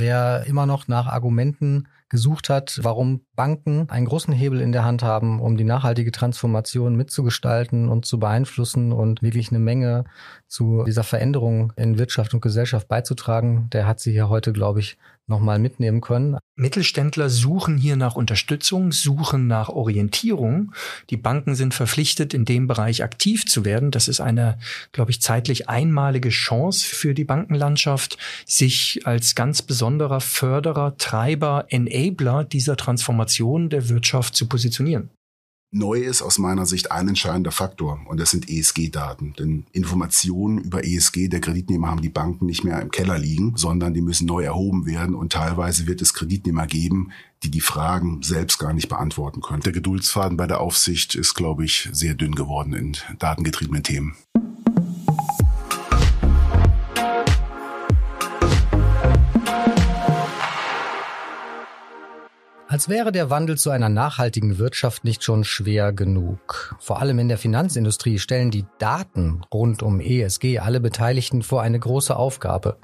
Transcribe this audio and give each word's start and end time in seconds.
Wer 0.00 0.44
immer 0.46 0.64
noch 0.64 0.88
nach 0.88 1.06
Argumenten 1.08 1.86
gesucht 2.08 2.48
hat, 2.48 2.80
warum 2.82 3.20
Banken 3.36 3.88
einen 3.90 4.06
großen 4.06 4.32
Hebel 4.32 4.62
in 4.62 4.72
der 4.72 4.84
Hand 4.84 5.02
haben, 5.02 5.40
um 5.40 5.58
die 5.58 5.64
nachhaltige 5.64 6.10
Transformation 6.10 6.96
mitzugestalten 6.96 7.88
und 7.88 8.06
zu 8.06 8.18
beeinflussen 8.18 8.92
und 8.92 9.20
wirklich 9.20 9.50
eine 9.50 9.58
Menge 9.58 10.04
zu 10.48 10.84
dieser 10.84 11.04
Veränderung 11.04 11.74
in 11.76 11.98
Wirtschaft 11.98 12.32
und 12.32 12.40
Gesellschaft 12.40 12.88
beizutragen, 12.88 13.68
der 13.70 13.86
hat 13.86 14.00
sie 14.00 14.10
hier 14.10 14.30
heute, 14.30 14.54
glaube 14.54 14.80
ich, 14.80 14.96
nochmal 15.30 15.58
mitnehmen 15.58 16.02
können. 16.02 16.36
Mittelständler 16.56 17.30
suchen 17.30 17.78
hier 17.78 17.96
nach 17.96 18.16
Unterstützung, 18.16 18.92
suchen 18.92 19.46
nach 19.46 19.70
Orientierung. 19.70 20.72
Die 21.08 21.16
Banken 21.16 21.54
sind 21.54 21.72
verpflichtet, 21.72 22.34
in 22.34 22.44
dem 22.44 22.66
Bereich 22.66 23.02
aktiv 23.02 23.46
zu 23.46 23.64
werden. 23.64 23.90
Das 23.90 24.08
ist 24.08 24.20
eine, 24.20 24.58
glaube 24.92 25.10
ich, 25.10 25.22
zeitlich 25.22 25.70
einmalige 25.70 26.28
Chance 26.28 26.84
für 26.84 27.14
die 27.14 27.24
Bankenlandschaft, 27.24 28.18
sich 28.44 29.00
als 29.04 29.34
ganz 29.34 29.62
besonderer 29.62 30.20
Förderer, 30.20 30.98
Treiber, 30.98 31.64
Enabler 31.68 32.44
dieser 32.44 32.76
Transformation 32.76 33.70
der 33.70 33.88
Wirtschaft 33.88 34.36
zu 34.36 34.46
positionieren. 34.46 35.08
Neu 35.72 36.00
ist 36.00 36.20
aus 36.20 36.38
meiner 36.38 36.66
Sicht 36.66 36.90
ein 36.90 37.06
entscheidender 37.06 37.52
Faktor 37.52 38.00
und 38.08 38.18
das 38.18 38.32
sind 38.32 38.50
ESG-Daten. 38.50 39.34
Denn 39.38 39.66
Informationen 39.70 40.58
über 40.58 40.84
ESG 40.84 41.28
der 41.28 41.40
Kreditnehmer 41.40 41.88
haben 41.88 42.02
die 42.02 42.08
Banken 42.08 42.46
nicht 42.46 42.64
mehr 42.64 42.82
im 42.82 42.90
Keller 42.90 43.18
liegen, 43.18 43.52
sondern 43.56 43.94
die 43.94 44.00
müssen 44.00 44.26
neu 44.26 44.42
erhoben 44.42 44.84
werden 44.84 45.14
und 45.14 45.32
teilweise 45.32 45.86
wird 45.86 46.02
es 46.02 46.12
Kreditnehmer 46.12 46.66
geben, 46.66 47.12
die 47.44 47.52
die 47.52 47.60
Fragen 47.60 48.20
selbst 48.24 48.58
gar 48.58 48.72
nicht 48.72 48.88
beantworten 48.88 49.42
können. 49.42 49.62
Der 49.62 49.70
Geduldsfaden 49.70 50.36
bei 50.36 50.48
der 50.48 50.60
Aufsicht 50.60 51.14
ist, 51.14 51.34
glaube 51.34 51.64
ich, 51.64 51.88
sehr 51.92 52.14
dünn 52.14 52.34
geworden 52.34 52.72
in 52.72 52.96
datengetriebenen 53.20 53.84
Themen. 53.84 54.16
Als 62.80 62.88
wäre 62.88 63.12
der 63.12 63.28
Wandel 63.28 63.58
zu 63.58 63.68
einer 63.68 63.90
nachhaltigen 63.90 64.56
Wirtschaft 64.56 65.04
nicht 65.04 65.22
schon 65.22 65.44
schwer 65.44 65.92
genug. 65.92 66.74
Vor 66.80 66.98
allem 66.98 67.18
in 67.18 67.28
der 67.28 67.36
Finanzindustrie 67.36 68.18
stellen 68.18 68.50
die 68.50 68.64
Daten 68.78 69.42
rund 69.52 69.82
um 69.82 70.00
ESG 70.00 70.60
alle 70.60 70.80
Beteiligten 70.80 71.42
vor 71.42 71.60
eine 71.60 71.78
große 71.78 72.16
Aufgabe. 72.16 72.78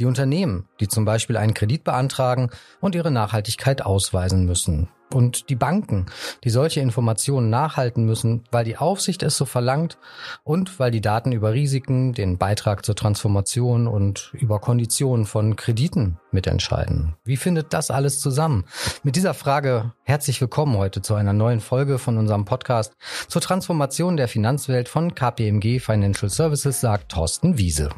Die 0.00 0.04
Unternehmen, 0.04 0.66
die 0.80 0.88
zum 0.88 1.04
Beispiel 1.04 1.36
einen 1.36 1.54
Kredit 1.54 1.84
beantragen 1.84 2.50
und 2.80 2.96
ihre 2.96 3.12
Nachhaltigkeit 3.12 3.82
ausweisen 3.82 4.46
müssen 4.46 4.88
und 5.12 5.48
die 5.50 5.56
Banken, 5.56 6.06
die 6.44 6.50
solche 6.50 6.80
Informationen 6.80 7.50
nachhalten 7.50 8.04
müssen, 8.04 8.44
weil 8.50 8.64
die 8.64 8.76
Aufsicht 8.76 9.22
es 9.22 9.36
so 9.36 9.44
verlangt 9.44 9.98
und 10.44 10.78
weil 10.78 10.90
die 10.90 11.00
Daten 11.00 11.32
über 11.32 11.52
Risiken, 11.52 12.12
den 12.12 12.38
Beitrag 12.38 12.84
zur 12.84 12.94
Transformation 12.94 13.86
und 13.86 14.32
über 14.34 14.60
Konditionen 14.60 15.26
von 15.26 15.56
Krediten 15.56 16.18
mitentscheiden. 16.30 17.14
Wie 17.24 17.36
findet 17.36 17.72
das 17.72 17.90
alles 17.90 18.20
zusammen? 18.20 18.64
Mit 19.02 19.16
dieser 19.16 19.34
Frage 19.34 19.92
herzlich 20.04 20.40
willkommen 20.40 20.76
heute 20.76 21.02
zu 21.02 21.14
einer 21.14 21.32
neuen 21.32 21.60
Folge 21.60 21.98
von 21.98 22.18
unserem 22.18 22.44
Podcast 22.44 22.94
zur 23.28 23.42
Transformation 23.42 24.16
der 24.16 24.28
Finanzwelt 24.28 24.88
von 24.88 25.14
KPMG 25.14 25.80
Financial 25.80 26.30
Services, 26.30 26.80
sagt 26.80 27.12
Thorsten 27.12 27.58
Wiese. 27.58 27.90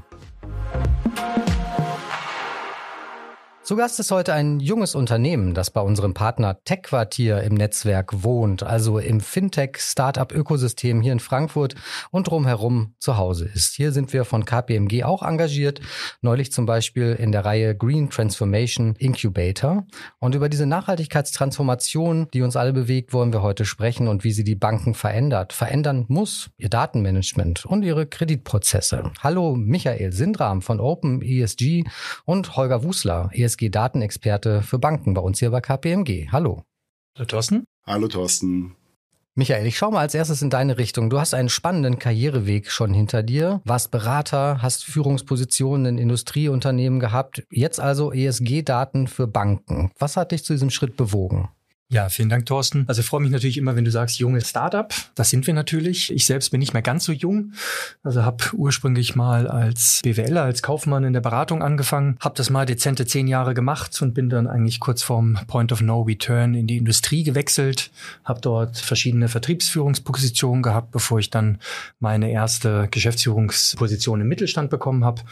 Zu 3.68 3.76
Gast 3.76 4.00
ist 4.00 4.10
heute 4.10 4.32
ein 4.32 4.60
junges 4.60 4.94
Unternehmen, 4.94 5.52
das 5.52 5.70
bei 5.70 5.82
unserem 5.82 6.14
Partner 6.14 6.58
Tech-Quartier 6.64 7.42
im 7.42 7.52
Netzwerk 7.52 8.22
wohnt, 8.24 8.62
also 8.62 8.98
im 8.98 9.20
Fintech-Startup-Ökosystem 9.20 11.02
hier 11.02 11.12
in 11.12 11.20
Frankfurt 11.20 11.74
und 12.10 12.28
drumherum 12.28 12.94
zu 12.98 13.18
Hause 13.18 13.44
ist. 13.44 13.74
Hier 13.74 13.92
sind 13.92 14.14
wir 14.14 14.24
von 14.24 14.46
KPMG 14.46 15.04
auch 15.04 15.22
engagiert, 15.22 15.82
neulich 16.22 16.50
zum 16.50 16.64
Beispiel 16.64 17.12
in 17.12 17.30
der 17.30 17.44
Reihe 17.44 17.76
Green 17.76 18.08
Transformation 18.08 18.94
Incubator. 18.96 19.84
Und 20.18 20.34
über 20.34 20.48
diese 20.48 20.64
Nachhaltigkeitstransformation, 20.64 22.28
die 22.32 22.40
uns 22.40 22.56
alle 22.56 22.72
bewegt, 22.72 23.12
wollen 23.12 23.34
wir 23.34 23.42
heute 23.42 23.66
sprechen 23.66 24.08
und 24.08 24.24
wie 24.24 24.32
sie 24.32 24.44
die 24.44 24.56
Banken 24.56 24.94
verändert, 24.94 25.52
verändern 25.52 26.06
muss, 26.08 26.48
ihr 26.56 26.70
Datenmanagement 26.70 27.66
und 27.66 27.82
ihre 27.82 28.06
Kreditprozesse. 28.06 29.10
Hallo 29.20 29.56
Michael 29.56 30.14
Sindram 30.14 30.62
von 30.62 30.80
Open 30.80 31.20
ESG 31.20 31.84
und 32.24 32.56
Holger 32.56 32.82
Wusler, 32.82 33.28
ESG 33.34 33.57
ESG-Datenexperte 33.58 34.62
für 34.62 34.78
Banken 34.78 35.14
bei 35.14 35.20
uns 35.20 35.38
hier 35.38 35.50
bei 35.50 35.60
KPMG. 35.60 36.28
Hallo. 36.30 36.62
Hallo 37.16 37.26
Thorsten. 37.26 37.64
Hallo 37.84 38.08
Thorsten. 38.08 38.76
Michael, 39.34 39.66
ich 39.66 39.78
schaue 39.78 39.92
mal 39.92 40.00
als 40.00 40.14
erstes 40.14 40.42
in 40.42 40.50
deine 40.50 40.78
Richtung. 40.78 41.10
Du 41.10 41.20
hast 41.20 41.32
einen 41.32 41.48
spannenden 41.48 42.00
Karriereweg 42.00 42.70
schon 42.70 42.92
hinter 42.92 43.22
dir, 43.22 43.60
warst 43.64 43.92
Berater, 43.92 44.62
hast 44.62 44.84
Führungspositionen 44.84 45.86
in 45.86 45.98
Industrieunternehmen 45.98 46.98
gehabt, 46.98 47.44
jetzt 47.50 47.78
also 47.78 48.12
ESG-Daten 48.12 49.06
für 49.06 49.28
Banken. 49.28 49.92
Was 49.98 50.16
hat 50.16 50.32
dich 50.32 50.44
zu 50.44 50.54
diesem 50.54 50.70
Schritt 50.70 50.96
bewogen? 50.96 51.50
Ja, 51.90 52.10
vielen 52.10 52.28
Dank, 52.28 52.44
Thorsten. 52.44 52.84
Also 52.86 53.00
ich 53.00 53.06
freue 53.06 53.22
mich 53.22 53.30
natürlich 53.30 53.56
immer, 53.56 53.74
wenn 53.74 53.86
du 53.86 53.90
sagst, 53.90 54.18
junge 54.18 54.42
Startup. 54.42 54.92
Das 55.14 55.30
sind 55.30 55.46
wir 55.46 55.54
natürlich. 55.54 56.12
Ich 56.12 56.26
selbst 56.26 56.50
bin 56.50 56.58
nicht 56.58 56.74
mehr 56.74 56.82
ganz 56.82 57.04
so 57.04 57.12
jung. 57.12 57.54
Also 58.02 58.24
habe 58.24 58.44
ursprünglich 58.52 59.16
mal 59.16 59.48
als 59.48 60.00
BWLer, 60.02 60.42
als 60.42 60.60
Kaufmann 60.60 61.04
in 61.04 61.14
der 61.14 61.22
Beratung 61.22 61.62
angefangen, 61.62 62.18
habe 62.20 62.34
das 62.36 62.50
mal 62.50 62.66
dezente 62.66 63.06
zehn 63.06 63.26
Jahre 63.26 63.54
gemacht 63.54 64.02
und 64.02 64.12
bin 64.12 64.28
dann 64.28 64.48
eigentlich 64.48 64.80
kurz 64.80 65.02
vorm 65.02 65.38
Point 65.46 65.72
of 65.72 65.80
No 65.80 66.02
Return 66.02 66.52
in 66.52 66.66
die 66.66 66.76
Industrie 66.76 67.22
gewechselt, 67.22 67.90
habe 68.22 68.42
dort 68.42 68.76
verschiedene 68.76 69.28
Vertriebsführungspositionen 69.28 70.62
gehabt, 70.62 70.90
bevor 70.90 71.20
ich 71.20 71.30
dann 71.30 71.56
meine 72.00 72.30
erste 72.30 72.88
Geschäftsführungsposition 72.90 74.20
im 74.20 74.28
Mittelstand 74.28 74.68
bekommen 74.68 75.06
habe 75.06 75.22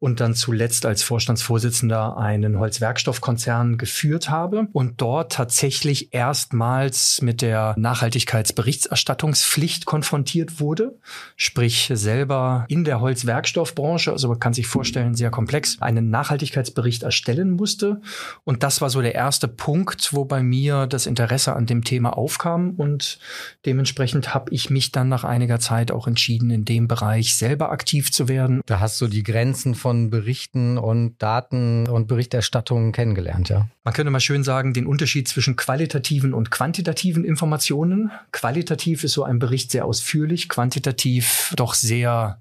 und 0.00 0.18
dann 0.18 0.34
zuletzt 0.34 0.86
als 0.86 1.04
Vorstandsvorsitzender 1.04 2.16
einen 2.16 2.58
Holzwerkstoffkonzern 2.58 3.78
geführt 3.78 4.28
habe 4.28 4.66
und 4.72 5.00
dort 5.00 5.30
tatsächlich 5.30 5.99
ich 6.00 6.14
erstmals 6.14 7.20
mit 7.22 7.42
der 7.42 7.74
Nachhaltigkeitsberichterstattungspflicht 7.76 9.86
konfrontiert 9.86 10.60
wurde. 10.60 10.98
Sprich, 11.36 11.90
selber 11.92 12.64
in 12.68 12.84
der 12.84 13.00
Holzwerkstoffbranche, 13.00 14.12
also 14.12 14.28
man 14.28 14.38
kann 14.38 14.54
sich 14.54 14.66
vorstellen, 14.66 15.14
sehr 15.14 15.30
komplex, 15.30 15.80
einen 15.80 16.10
Nachhaltigkeitsbericht 16.10 17.02
erstellen 17.02 17.50
musste. 17.50 18.00
Und 18.44 18.62
das 18.62 18.80
war 18.80 18.90
so 18.90 19.02
der 19.02 19.14
erste 19.14 19.48
Punkt, 19.48 20.12
wo 20.12 20.24
bei 20.24 20.42
mir 20.42 20.86
das 20.86 21.06
Interesse 21.06 21.54
an 21.54 21.66
dem 21.66 21.84
Thema 21.84 22.16
aufkam. 22.16 22.74
Und 22.76 23.18
dementsprechend 23.66 24.34
habe 24.34 24.52
ich 24.52 24.70
mich 24.70 24.92
dann 24.92 25.08
nach 25.08 25.24
einiger 25.24 25.60
Zeit 25.60 25.90
auch 25.90 26.06
entschieden, 26.06 26.50
in 26.50 26.64
dem 26.64 26.88
Bereich 26.88 27.36
selber 27.36 27.70
aktiv 27.70 28.12
zu 28.12 28.28
werden. 28.28 28.60
Da 28.66 28.80
hast 28.80 29.00
du 29.00 29.06
die 29.06 29.22
Grenzen 29.22 29.74
von 29.74 30.10
Berichten 30.10 30.78
und 30.78 31.20
Daten 31.22 31.88
und 31.88 32.06
Berichterstattungen 32.06 32.92
kennengelernt, 32.92 33.48
ja? 33.48 33.68
Man 33.82 33.94
könnte 33.94 34.10
mal 34.10 34.20
schön 34.20 34.44
sagen, 34.44 34.74
den 34.74 34.86
Unterschied 34.86 35.26
zwischen 35.26 35.56
qualitativen 35.90 36.34
und 36.34 36.50
quantitativen 36.52 37.24
Informationen. 37.24 38.12
Qualitativ 38.30 39.02
ist 39.02 39.12
so 39.12 39.24
ein 39.24 39.40
Bericht 39.40 39.72
sehr 39.72 39.84
ausführlich, 39.84 40.48
quantitativ 40.48 41.52
doch 41.56 41.74
sehr 41.74 42.38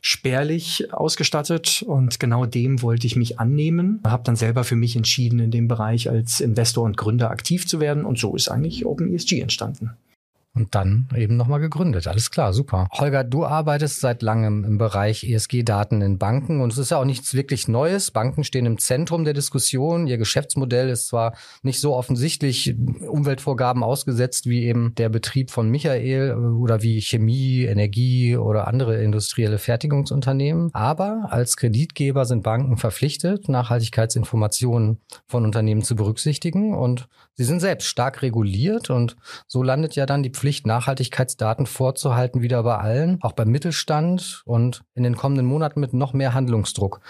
spärlich 0.00 0.92
ausgestattet 0.92 1.82
und 1.82 2.20
genau 2.20 2.46
dem 2.46 2.80
wollte 2.80 3.08
ich 3.08 3.16
mich 3.16 3.40
annehmen. 3.40 4.00
Habe 4.04 4.22
dann 4.24 4.36
selber 4.36 4.62
für 4.62 4.76
mich 4.76 4.94
entschieden, 4.94 5.40
in 5.40 5.50
dem 5.50 5.66
Bereich 5.66 6.08
als 6.08 6.40
Investor 6.40 6.84
und 6.84 6.96
Gründer 6.96 7.30
aktiv 7.30 7.66
zu 7.66 7.80
werden 7.80 8.04
und 8.04 8.18
so 8.18 8.36
ist 8.36 8.48
eigentlich 8.48 8.86
OpenESG 8.86 9.40
entstanden 9.40 9.90
und 10.54 10.74
dann 10.74 11.08
eben 11.16 11.36
nochmal 11.36 11.60
gegründet. 11.60 12.06
Alles 12.06 12.30
klar, 12.30 12.52
super. 12.52 12.88
Holger, 12.92 13.24
du 13.24 13.44
arbeitest 13.44 14.00
seit 14.00 14.22
langem 14.22 14.64
im 14.64 14.78
Bereich 14.78 15.24
ESG-Daten 15.24 16.02
in 16.02 16.18
Banken 16.18 16.60
und 16.60 16.72
es 16.72 16.78
ist 16.78 16.90
ja 16.90 16.98
auch 16.98 17.04
nichts 17.04 17.34
wirklich 17.34 17.68
Neues. 17.68 18.10
Banken 18.10 18.44
stehen 18.44 18.66
im 18.66 18.78
Zentrum 18.78 19.24
der 19.24 19.32
Diskussion. 19.34 20.06
Ihr 20.06 20.18
Geschäftsmodell 20.18 20.90
ist 20.90 21.08
zwar 21.08 21.34
nicht 21.62 21.80
so 21.80 21.96
offensichtlich 21.96 22.76
Umweltvorgaben 23.08 23.82
ausgesetzt 23.82 24.46
wie 24.46 24.64
eben 24.64 24.94
der 24.96 25.08
Betrieb 25.08 25.50
von 25.50 25.70
Michael 25.70 26.34
oder 26.34 26.82
wie 26.82 27.00
Chemie, 27.00 27.64
Energie 27.64 28.36
oder 28.36 28.68
andere 28.68 29.02
industrielle 29.02 29.58
Fertigungsunternehmen, 29.58 30.70
aber 30.74 31.28
als 31.30 31.56
Kreditgeber 31.56 32.24
sind 32.24 32.42
Banken 32.42 32.76
verpflichtet, 32.76 33.48
Nachhaltigkeitsinformationen 33.48 35.00
von 35.26 35.44
Unternehmen 35.44 35.82
zu 35.82 35.96
berücksichtigen 35.96 36.74
und 36.74 37.08
sie 37.34 37.44
sind 37.44 37.60
selbst 37.60 37.86
stark 37.86 38.22
reguliert 38.22 38.90
und 38.90 39.16
so 39.46 39.62
landet 39.62 39.94
ja 39.94 40.06
dann 40.06 40.22
die 40.22 40.30
Pflicht, 40.30 40.66
Nachhaltigkeitsdaten 40.66 41.66
vorzuhalten, 41.66 42.42
wieder 42.42 42.62
bei 42.62 42.76
allen, 42.76 43.18
auch 43.22 43.32
beim 43.32 43.48
Mittelstand 43.48 44.42
und 44.44 44.84
in 44.94 45.02
den 45.02 45.16
kommenden 45.16 45.46
Monaten 45.46 45.80
mit 45.80 45.92
noch 45.92 46.12
mehr 46.12 46.34
Handlungsdruck. 46.34 47.00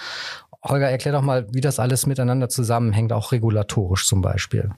Holger, 0.65 0.89
erklär 0.89 1.13
doch 1.13 1.23
mal, 1.23 1.47
wie 1.53 1.61
das 1.61 1.81
alles 1.81 2.07
miteinander 2.07 2.49
zusammenhängt, 2.49 3.13
auch 3.13 3.33
regulatorisch 3.33 4.07
zum 4.07 4.23
Beispiel. 4.23 4.71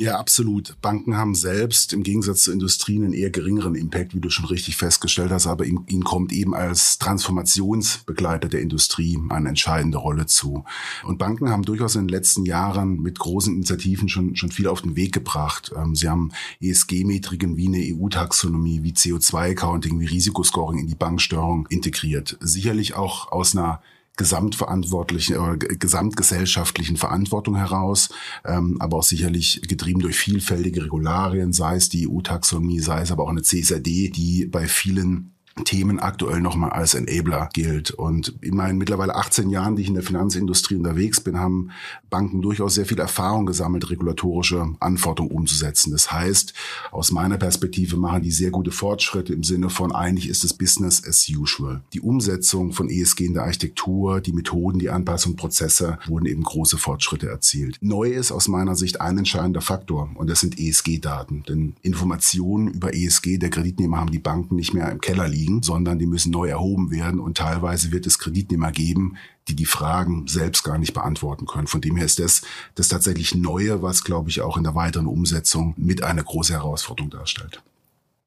Ja, 0.00 0.16
absolut. 0.16 0.80
Banken 0.80 1.16
haben 1.16 1.34
selbst 1.34 1.92
im 1.92 2.04
Gegensatz 2.04 2.44
zur 2.44 2.54
Industrie 2.54 2.94
einen 2.94 3.12
eher 3.12 3.30
geringeren 3.30 3.74
Impact, 3.74 4.14
wie 4.14 4.20
du 4.20 4.30
schon 4.30 4.44
richtig 4.44 4.76
festgestellt 4.76 5.32
hast, 5.32 5.48
aber 5.48 5.64
ihnen 5.64 6.04
kommt 6.04 6.32
eben 6.32 6.54
als 6.54 7.00
Transformationsbegleiter 7.00 8.48
der 8.48 8.60
Industrie 8.60 9.18
eine 9.28 9.48
entscheidende 9.48 9.98
Rolle 9.98 10.26
zu. 10.26 10.62
Und 11.02 11.18
Banken 11.18 11.50
haben 11.50 11.64
durchaus 11.64 11.96
in 11.96 12.02
den 12.02 12.10
letzten 12.10 12.44
Jahren 12.46 13.02
mit 13.02 13.18
großen 13.18 13.52
Initiativen 13.52 14.08
schon, 14.08 14.36
schon 14.36 14.52
viel 14.52 14.68
auf 14.68 14.82
den 14.82 14.94
Weg 14.94 15.12
gebracht. 15.12 15.72
Ähm, 15.76 15.96
sie 15.96 16.08
haben 16.08 16.30
ESG-Metriken 16.60 17.56
wie 17.56 17.66
eine 17.66 17.96
EU-Taxonomie, 17.96 18.84
wie 18.84 18.92
CO2-Accounting, 18.92 19.98
wie 19.98 20.06
Risikoscoring 20.06 20.78
in 20.78 20.86
die 20.86 20.94
Banksteuerung 20.94 21.66
integriert. 21.70 22.36
Sicherlich 22.38 22.94
auch 22.94 23.32
aus 23.32 23.56
einer 23.56 23.82
gesamtverantwortlichen 24.18 25.38
oder 25.38 25.56
gesamtgesellschaftlichen 25.56 26.98
Verantwortung 26.98 27.56
heraus, 27.56 28.10
ähm, 28.44 28.76
aber 28.80 28.98
auch 28.98 29.02
sicherlich 29.02 29.62
getrieben 29.66 30.00
durch 30.00 30.16
vielfältige 30.16 30.84
Regularien, 30.84 31.54
sei 31.54 31.76
es 31.76 31.88
die 31.88 32.06
EU-Taxonomie, 32.06 32.80
sei 32.80 33.00
es 33.00 33.10
aber 33.10 33.22
auch 33.22 33.30
eine 33.30 33.42
CSRD, 33.42 34.10
die 34.10 34.46
bei 34.46 34.66
vielen 34.66 35.37
Themen 35.64 35.98
aktuell 35.98 36.40
nochmal 36.40 36.70
als 36.70 36.94
Enabler 36.94 37.48
gilt. 37.52 37.90
Und 37.90 38.34
in 38.40 38.56
meinen 38.56 38.78
mittlerweile 38.78 39.14
18 39.14 39.50
Jahren, 39.50 39.76
die 39.76 39.82
ich 39.82 39.88
in 39.88 39.94
der 39.94 40.02
Finanzindustrie 40.02 40.76
unterwegs 40.76 41.20
bin, 41.20 41.38
haben 41.38 41.70
Banken 42.10 42.42
durchaus 42.42 42.74
sehr 42.74 42.86
viel 42.86 42.98
Erfahrung 42.98 43.46
gesammelt, 43.46 43.90
regulatorische 43.90 44.74
Anforderungen 44.80 45.34
umzusetzen. 45.34 45.92
Das 45.92 46.12
heißt, 46.12 46.54
aus 46.90 47.10
meiner 47.10 47.36
Perspektive 47.36 47.96
machen 47.96 48.22
die 48.22 48.30
sehr 48.30 48.50
gute 48.50 48.70
Fortschritte 48.70 49.32
im 49.32 49.42
Sinne 49.42 49.70
von 49.70 49.92
eigentlich 49.92 50.28
ist 50.28 50.44
es 50.44 50.54
Business 50.54 51.06
as 51.06 51.28
usual. 51.28 51.82
Die 51.92 52.00
Umsetzung 52.00 52.72
von 52.72 52.88
ESG 52.88 53.26
in 53.26 53.34
der 53.34 53.44
Architektur, 53.44 54.20
die 54.20 54.32
Methoden, 54.32 54.78
die 54.78 54.90
Anpassung, 54.90 55.36
Prozesse 55.36 55.98
wurden 56.06 56.26
eben 56.26 56.42
große 56.42 56.78
Fortschritte 56.78 57.28
erzielt. 57.28 57.78
Neu 57.80 58.10
ist 58.10 58.32
aus 58.32 58.48
meiner 58.48 58.76
Sicht 58.76 59.00
ein 59.00 59.18
entscheidender 59.18 59.60
Faktor 59.60 60.10
und 60.14 60.30
das 60.30 60.40
sind 60.40 60.58
ESG-Daten. 60.58 61.44
Denn 61.48 61.74
Informationen 61.82 62.68
über 62.68 62.94
ESG 62.94 63.38
der 63.38 63.50
Kreditnehmer 63.50 63.98
haben 63.98 64.10
die 64.10 64.18
Banken 64.18 64.56
nicht 64.56 64.74
mehr 64.74 64.90
im 64.90 65.00
Keller 65.00 65.28
liegen 65.28 65.47
liegen, 65.48 65.62
sondern 65.62 65.98
die 65.98 66.06
müssen 66.06 66.30
neu 66.30 66.48
erhoben 66.48 66.90
werden 66.90 67.20
und 67.20 67.38
teilweise 67.38 67.90
wird 67.92 68.06
es 68.06 68.18
Kreditnehmer 68.18 68.72
geben, 68.72 69.16
die 69.48 69.56
die 69.56 69.64
Fragen 69.64 70.26
selbst 70.26 70.62
gar 70.62 70.78
nicht 70.78 70.94
beantworten 70.94 71.46
können. 71.46 71.66
Von 71.66 71.80
dem 71.80 71.96
her 71.96 72.04
ist 72.04 72.18
das 72.18 72.42
das 72.74 72.88
tatsächlich 72.88 73.34
Neue, 73.34 73.82
was, 73.82 74.04
glaube 74.04 74.30
ich, 74.30 74.40
auch 74.42 74.56
in 74.56 74.64
der 74.64 74.74
weiteren 74.74 75.06
Umsetzung 75.06 75.74
mit 75.76 76.02
eine 76.02 76.22
große 76.22 76.52
Herausforderung 76.52 77.10
darstellt. 77.10 77.62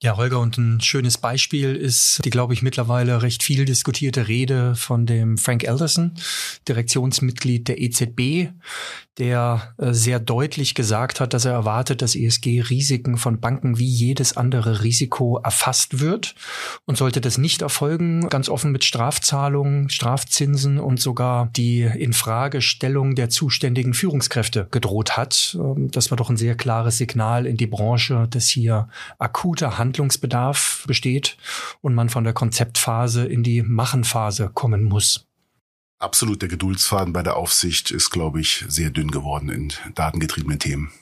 Ja, 0.03 0.17
Holger, 0.17 0.39
und 0.39 0.57
ein 0.57 0.81
schönes 0.81 1.19
Beispiel 1.19 1.75
ist 1.75 2.25
die, 2.25 2.31
glaube 2.31 2.55
ich, 2.55 2.63
mittlerweile 2.63 3.21
recht 3.21 3.43
viel 3.43 3.65
diskutierte 3.65 4.27
Rede 4.27 4.73
von 4.73 5.05
dem 5.05 5.37
Frank 5.37 5.63
Elderson, 5.63 6.13
Direktionsmitglied 6.67 7.67
der 7.67 7.79
EZB, 7.79 8.49
der 9.19 9.75
äh, 9.77 9.93
sehr 9.93 10.19
deutlich 10.19 10.73
gesagt 10.73 11.19
hat, 11.19 11.35
dass 11.35 11.45
er 11.45 11.51
erwartet, 11.51 12.01
dass 12.01 12.15
ESG-Risiken 12.15 13.17
von 13.17 13.39
Banken 13.39 13.77
wie 13.77 13.87
jedes 13.87 14.35
andere 14.35 14.83
Risiko 14.83 15.37
erfasst 15.37 15.99
wird. 15.99 16.33
Und 16.85 16.97
sollte 16.97 17.21
das 17.21 17.37
nicht 17.37 17.61
erfolgen, 17.61 18.27
ganz 18.29 18.49
offen 18.49 18.71
mit 18.71 18.83
Strafzahlungen, 18.83 19.89
Strafzinsen 19.89 20.79
und 20.79 20.99
sogar 20.99 21.51
die 21.55 21.81
Infragestellung 21.81 23.13
der 23.13 23.29
zuständigen 23.29 23.93
Führungskräfte 23.93 24.67
gedroht 24.71 25.15
hat. 25.17 25.55
Ähm, 25.59 25.91
das 25.91 26.09
war 26.09 26.17
doch 26.17 26.31
ein 26.31 26.37
sehr 26.37 26.55
klares 26.55 26.97
Signal 26.97 27.45
in 27.45 27.57
die 27.57 27.67
Branche, 27.67 28.27
dass 28.31 28.47
hier 28.47 28.87
akuter 29.19 29.77
Handlungsbedarf 29.91 30.85
besteht 30.87 31.35
und 31.81 31.93
man 31.95 32.07
von 32.07 32.23
der 32.23 32.31
Konzeptphase 32.31 33.25
in 33.25 33.43
die 33.43 33.61
Machenphase 33.61 34.49
kommen 34.53 34.83
muss. 34.83 35.27
Absolut, 35.99 36.41
der 36.41 36.49
Geduldsfaden 36.49 37.11
bei 37.11 37.23
der 37.23 37.35
Aufsicht 37.35 37.91
ist, 37.91 38.09
glaube 38.09 38.39
ich, 38.39 38.63
sehr 38.69 38.89
dünn 38.89 39.11
geworden 39.11 39.49
in 39.49 39.73
datengetriebenen 39.93 40.59
Themen. 40.59 40.93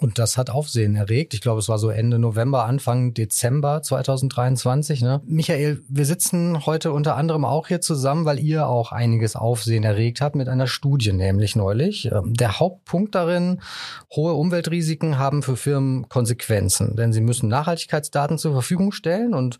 Und 0.00 0.18
das 0.18 0.38
hat 0.38 0.48
Aufsehen 0.48 0.96
erregt. 0.96 1.34
Ich 1.34 1.42
glaube, 1.42 1.58
es 1.58 1.68
war 1.68 1.78
so 1.78 1.90
Ende 1.90 2.18
November, 2.18 2.64
Anfang 2.64 3.12
Dezember 3.12 3.82
2023. 3.82 5.02
Ne? 5.02 5.20
Michael, 5.26 5.82
wir 5.88 6.06
sitzen 6.06 6.64
heute 6.64 6.92
unter 6.92 7.16
anderem 7.16 7.44
auch 7.44 7.68
hier 7.68 7.82
zusammen, 7.82 8.24
weil 8.24 8.38
ihr 8.38 8.66
auch 8.66 8.92
einiges 8.92 9.36
Aufsehen 9.36 9.84
erregt 9.84 10.22
habt 10.22 10.36
mit 10.36 10.48
einer 10.48 10.66
Studie, 10.66 11.12
nämlich 11.12 11.54
neulich. 11.54 12.06
Ähm, 12.10 12.32
der 12.32 12.58
Hauptpunkt 12.58 13.14
darin, 13.14 13.60
hohe 14.14 14.32
Umweltrisiken 14.32 15.18
haben 15.18 15.42
für 15.42 15.56
Firmen 15.56 16.08
Konsequenzen, 16.08 16.96
denn 16.96 17.12
sie 17.12 17.20
müssen 17.20 17.50
Nachhaltigkeitsdaten 17.50 18.38
zur 18.38 18.52
Verfügung 18.52 18.92
stellen 18.92 19.34
und 19.34 19.58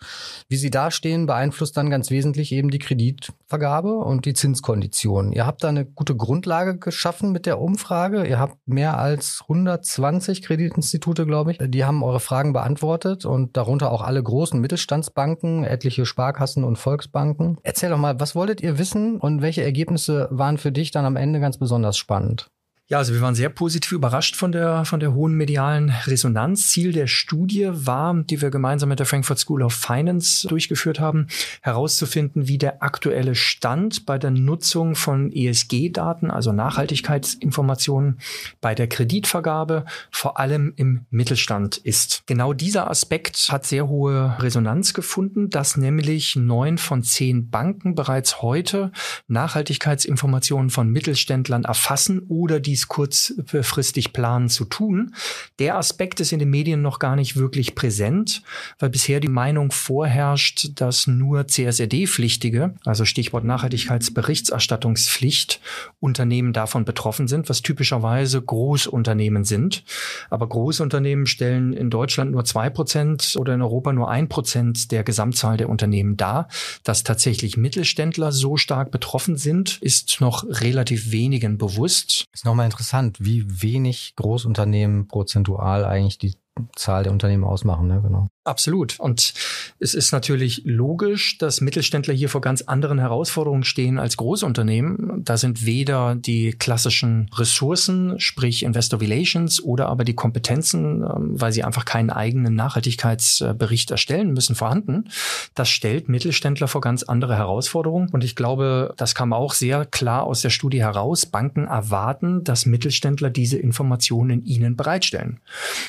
wie 0.49 0.57
sie 0.57 0.71
dastehen, 0.71 1.27
beeinflusst 1.27 1.77
dann 1.77 1.91
ganz 1.91 2.11
wesentlich 2.11 2.53
eben 2.53 2.71
die 2.71 2.79
Kreditvergabe 2.79 3.99
und 3.99 4.25
die 4.25 4.33
Zinskonditionen. 4.33 5.33
Ihr 5.33 5.47
habt 5.47 5.65
da 5.65 5.69
eine 5.69 5.85
gute 5.85 6.17
Grundlage 6.17 6.79
geschaffen 6.79 7.31
mit 7.31 7.45
der 7.45 7.61
Umfrage. 7.61 8.25
Ihr 8.27 8.39
habt 8.39 8.57
mehr 8.67 8.99
als 8.99 9.43
120 9.43 10.30
20 10.31 10.43
Kreditinstitute, 10.43 11.27
glaube 11.27 11.53
ich. 11.53 11.59
Die 11.61 11.85
haben 11.85 12.03
eure 12.03 12.21
Fragen 12.21 12.53
beantwortet 12.53 13.25
und 13.25 13.57
darunter 13.57 13.91
auch 13.91 14.03
alle 14.03 14.23
großen 14.23 14.61
Mittelstandsbanken, 14.61 15.65
etliche 15.65 16.07
Sparkassen 16.07 16.63
und 16.65 16.77
Volksbanken. 16.77 17.59
Erzähl 17.63 17.91
doch 17.91 17.99
mal, 17.99 18.21
was 18.21 18.35
wolltet 18.35 18.61
ihr 18.61 18.79
wissen 18.79 19.19
und 19.19 19.43
welche 19.43 19.63
Ergebnisse 19.63 20.29
waren 20.31 20.59
für 20.59 20.73
dich 20.73 20.93
dann 20.93 21.05
am 21.05 21.17
Ende 21.17 21.41
ganz 21.41 21.59
besonders 21.59 21.97
spannend? 21.97 22.51
Ja, 22.91 22.99
also 22.99 23.15
wir 23.15 23.21
waren 23.21 23.37
sehr 23.37 23.51
positiv 23.51 23.93
überrascht 23.93 24.35
von 24.35 24.51
der, 24.51 24.85
von 24.85 24.99
der 24.99 25.15
hohen 25.15 25.35
medialen 25.35 25.91
Resonanz. 26.07 26.67
Ziel 26.71 26.91
der 26.91 27.07
Studie 27.07 27.69
war, 27.71 28.15
die 28.15 28.43
wir 28.43 28.51
gemeinsam 28.51 28.89
mit 28.89 28.99
der 28.99 29.07
Frankfurt 29.07 29.39
School 29.39 29.63
of 29.63 29.73
Finance 29.73 30.49
durchgeführt 30.49 30.99
haben, 30.99 31.29
herauszufinden, 31.61 32.49
wie 32.49 32.59
der 32.59 32.83
aktuelle 32.83 33.37
Stand 33.37 34.07
bei 34.07 34.19
der 34.19 34.33
Nutzung 34.33 34.97
von 34.97 35.31
ESG-Daten, 35.31 36.33
also 36.33 36.51
Nachhaltigkeitsinformationen 36.51 38.19
bei 38.61 38.75
der 38.75 38.89
Kreditvergabe, 38.89 39.85
vor 40.11 40.41
allem 40.41 40.73
im 40.75 41.07
Mittelstand 41.11 41.77
ist. 41.77 42.25
Genau 42.27 42.53
dieser 42.53 42.91
Aspekt 42.91 43.53
hat 43.53 43.67
sehr 43.67 43.87
hohe 43.87 44.35
Resonanz 44.41 44.95
gefunden, 44.95 45.49
dass 45.49 45.77
nämlich 45.77 46.35
neun 46.35 46.77
von 46.77 47.05
zehn 47.05 47.51
Banken 47.51 47.95
bereits 47.95 48.43
heute 48.43 48.91
Nachhaltigkeitsinformationen 49.29 50.71
von 50.71 50.89
Mittelständlern 50.91 51.63
erfassen 51.63 52.23
oder 52.27 52.59
dies 52.59 52.80
dies 52.81 52.89
kurzfristig 52.89 54.13
planen 54.13 54.49
zu 54.49 54.65
tun. 54.65 55.15
Der 55.59 55.77
Aspekt 55.77 56.21
ist 56.21 56.33
in 56.33 56.39
den 56.39 56.51
Medien 56.51 56.83
noch 56.83 56.99
gar 56.99 57.17
nicht 57.17 57.37
wirklich 57.37 57.75
präsent, 57.75 58.43
weil 58.79 58.91
bisher 58.91 59.21
die 59.21 59.29
Meinung 59.29 59.71
vorherrscht, 59.71 60.81
dass 60.81 61.07
nur 61.07 61.47
CSRD-Pflichtige, 61.47 62.75
also 62.85 63.05
Stichwort 63.05 63.45
Nachhaltigkeitsberichterstattungspflicht, 63.45 65.61
Unternehmen 66.01 66.53
davon 66.53 66.85
betroffen 66.85 67.29
sind, 67.29 67.49
was 67.49 67.63
typischerweise 67.63 68.41
Großunternehmen 68.41 69.45
sind. 69.45 69.85
Aber 70.31 70.49
Großunternehmen 70.49 71.27
stellen 71.27 71.73
in 71.73 71.91
Deutschland 71.91 72.33
nur 72.33 72.45
zwei 72.45 72.71
Prozent 72.71 73.37
oder 73.39 73.55
in 73.55 73.63
Europa 73.63 73.93
nur 73.93 74.11
ein 74.11 74.29
Prozent 74.29 74.91
der 74.93 75.05
Gesamtzahl 75.05 75.57
der 75.57 75.69
Unternehmen 75.69 76.17
dar. 76.17 76.49
Dass 76.85 77.05
tatsächlich 77.05 77.57
Mittelständler 77.57 78.33
so 78.33 78.57
stark 78.57 78.91
betroffen 78.91 79.37
sind, 79.37 79.79
ist 79.83 80.21
noch 80.21 80.45
relativ 80.49 81.13
wenigen 81.13 81.59
bewusst. 81.59 82.27
Ist 82.33 82.45
nochmal 82.45 82.70
interessant, 82.71 83.19
wie 83.21 83.63
wenig 83.63 84.15
Großunternehmen 84.17 85.09
prozentual 85.09 85.85
eigentlich 85.85 86.19
die 86.19 86.35
Zahl 86.77 87.03
der 87.03 87.13
Unternehmen 87.13 87.45
ausmachen, 87.45 87.89
ne? 87.89 88.01
genau. 88.03 88.29
Absolut. 88.43 88.99
Und 88.99 89.35
es 89.81 89.93
ist 89.93 90.13
natürlich 90.13 90.63
logisch, 90.65 91.37
dass 91.37 91.61
Mittelständler 91.61 92.15
hier 92.15 92.31
vor 92.31 92.41
ganz 92.41 92.63
anderen 92.63 92.99
Herausforderungen 92.99 93.65
stehen 93.65 93.99
als 93.99 94.17
Großunternehmen. 94.17 95.23
Da 95.23 95.37
sind 95.37 95.67
weder 95.67 96.15
die 96.15 96.53
klassischen 96.53 97.31
Ressourcen, 97.37 98.19
sprich 98.19 98.63
Investor 98.63 98.99
Relations 98.99 99.63
oder 99.63 99.89
aber 99.89 100.05
die 100.05 100.15
Kompetenzen, 100.15 101.03
ähm, 101.03 101.39
weil 101.39 101.53
sie 101.53 101.65
einfach 101.65 101.85
keinen 101.85 102.09
eigenen 102.09 102.55
Nachhaltigkeitsbericht 102.55 103.91
erstellen 103.91 104.33
müssen, 104.33 104.55
vorhanden. 104.55 105.11
Das 105.55 105.69
stellt 105.69 106.09
Mittelständler 106.09 106.67
vor 106.67 106.81
ganz 106.81 107.03
andere 107.03 107.37
Herausforderungen. 107.37 108.09
Und 108.09 108.25
ich 108.25 108.37
glaube, 108.37 108.95
das 108.97 109.15
kam 109.15 109.35
auch 109.35 109.53
sehr 109.53 109.85
klar 109.85 110.23
aus 110.23 110.41
der 110.41 110.51
Studie 110.51 110.81
heraus. 110.81 111.27
Banken 111.27 111.67
erwarten, 111.67 112.43
dass 112.43 112.65
Mittelständler 112.65 113.29
diese 113.29 113.59
Informationen 113.59 114.47
ihnen 114.47 114.77
bereitstellen. 114.77 115.41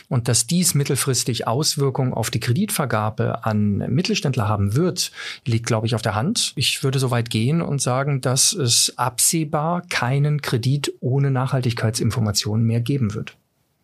Und 0.10 0.28
dass 0.28 0.48
dies 0.48 0.74
mittelfristig 0.74 1.48
Auswirkungen 1.48 2.14
auf 2.14 2.30
die 2.30 2.41
Kreditvergabe 2.42 3.46
an 3.46 3.78
Mittelständler 3.78 4.50
haben 4.50 4.76
wird, 4.76 5.12
liegt, 5.46 5.66
glaube 5.66 5.88
ich, 5.88 5.96
auf 5.96 6.02
der 6.02 6.16
Hand. 6.16 6.52
Ich 6.58 6.84
würde 6.84 7.00
so 7.00 7.10
weit 7.10 7.30
gehen 7.30 7.62
und 7.62 7.82
sagen, 7.82 8.20
dass 8.20 8.52
es 8.52 8.94
absehbar 8.98 9.84
keinen 9.90 10.42
Kredit 10.42 10.94
ohne 11.00 11.32
Nachhaltigkeitsinformationen 11.32 12.66
mehr 12.66 12.82
geben 12.82 13.14
wird. 13.14 13.38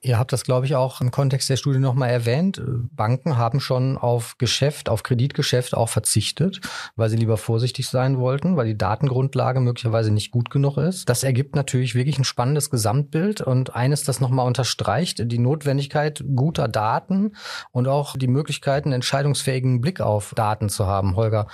Ihr 0.08 0.18
habt 0.18 0.32
das, 0.32 0.44
glaube 0.44 0.66
ich, 0.66 0.76
auch 0.76 1.02
im 1.02 1.12
Kontext 1.12 1.50
der 1.50 1.58
Studie 1.58 1.80
nochmal 1.80 2.10
erwähnt. 2.10 2.62
Banken 2.96 3.38
haben 3.38 3.60
schon 3.60 3.98
auf 3.98 4.38
Geschäft, 4.38 4.88
auf 4.88 5.04
Kreditgeschäft 5.04 5.76
auch 5.76 5.90
verzichtet, 5.90 6.62
weil 6.96 7.10
sie 7.10 7.18
lieber 7.18 7.36
vorsichtig 7.36 7.90
sein 7.90 8.18
wollten, 8.18 8.56
weil 8.56 8.68
die 8.68 8.78
Datengrundlage 8.78 9.60
möglicherweise 9.60 10.12
nicht 10.12 10.32
gut 10.32 10.50
genug 10.50 10.78
ist. 10.78 11.10
Das 11.10 11.24
ergibt 11.24 11.56
natürlich 11.56 11.94
wirklich 11.94 12.18
ein 12.18 12.24
spannendes 12.24 12.70
Gesamtbild 12.70 13.42
und 13.42 13.76
eines, 13.76 14.06
das 14.06 14.22
nochmal 14.22 14.48
unterstreicht, 14.48 15.30
die 15.30 15.40
Notwendigkeit 15.40 16.24
guter 16.36 16.70
Daten 16.70 17.34
und 17.72 17.90
auch 17.90 18.16
die 18.16 18.28
Möglichkeiten, 18.28 18.94
entscheidungsfähigen 18.94 19.82
Blick 19.82 20.00
auf 20.00 20.34
Daten 20.36 20.70
zu 20.70 20.88
haben. 20.88 21.18
Holger, 21.18 21.48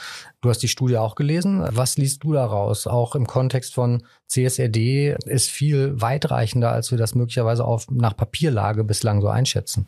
Du 0.43 0.50
hast 0.50 0.62
die 0.62 0.67
Studie 0.67 0.98
auch 0.98 1.15
gelesen. 1.15 1.65
Was 1.69 1.95
liest 1.95 2.25
du 2.25 2.33
daraus? 2.33 2.86
Auch 2.86 3.15
im 3.15 3.27
Kontext 3.27 3.74
von 3.74 4.03
CSRD 4.27 5.15
ist 5.25 5.50
viel 5.50 6.01
weitreichender, 6.01 6.69
als 6.69 6.91
wir 6.91 6.98
das 6.98 7.15
möglicherweise 7.15 7.63
auch 7.63 7.83
nach 7.89 8.17
Papierlage 8.43 8.83
bislang 8.83 9.21
so 9.21 9.29
einschätzen. 9.29 9.88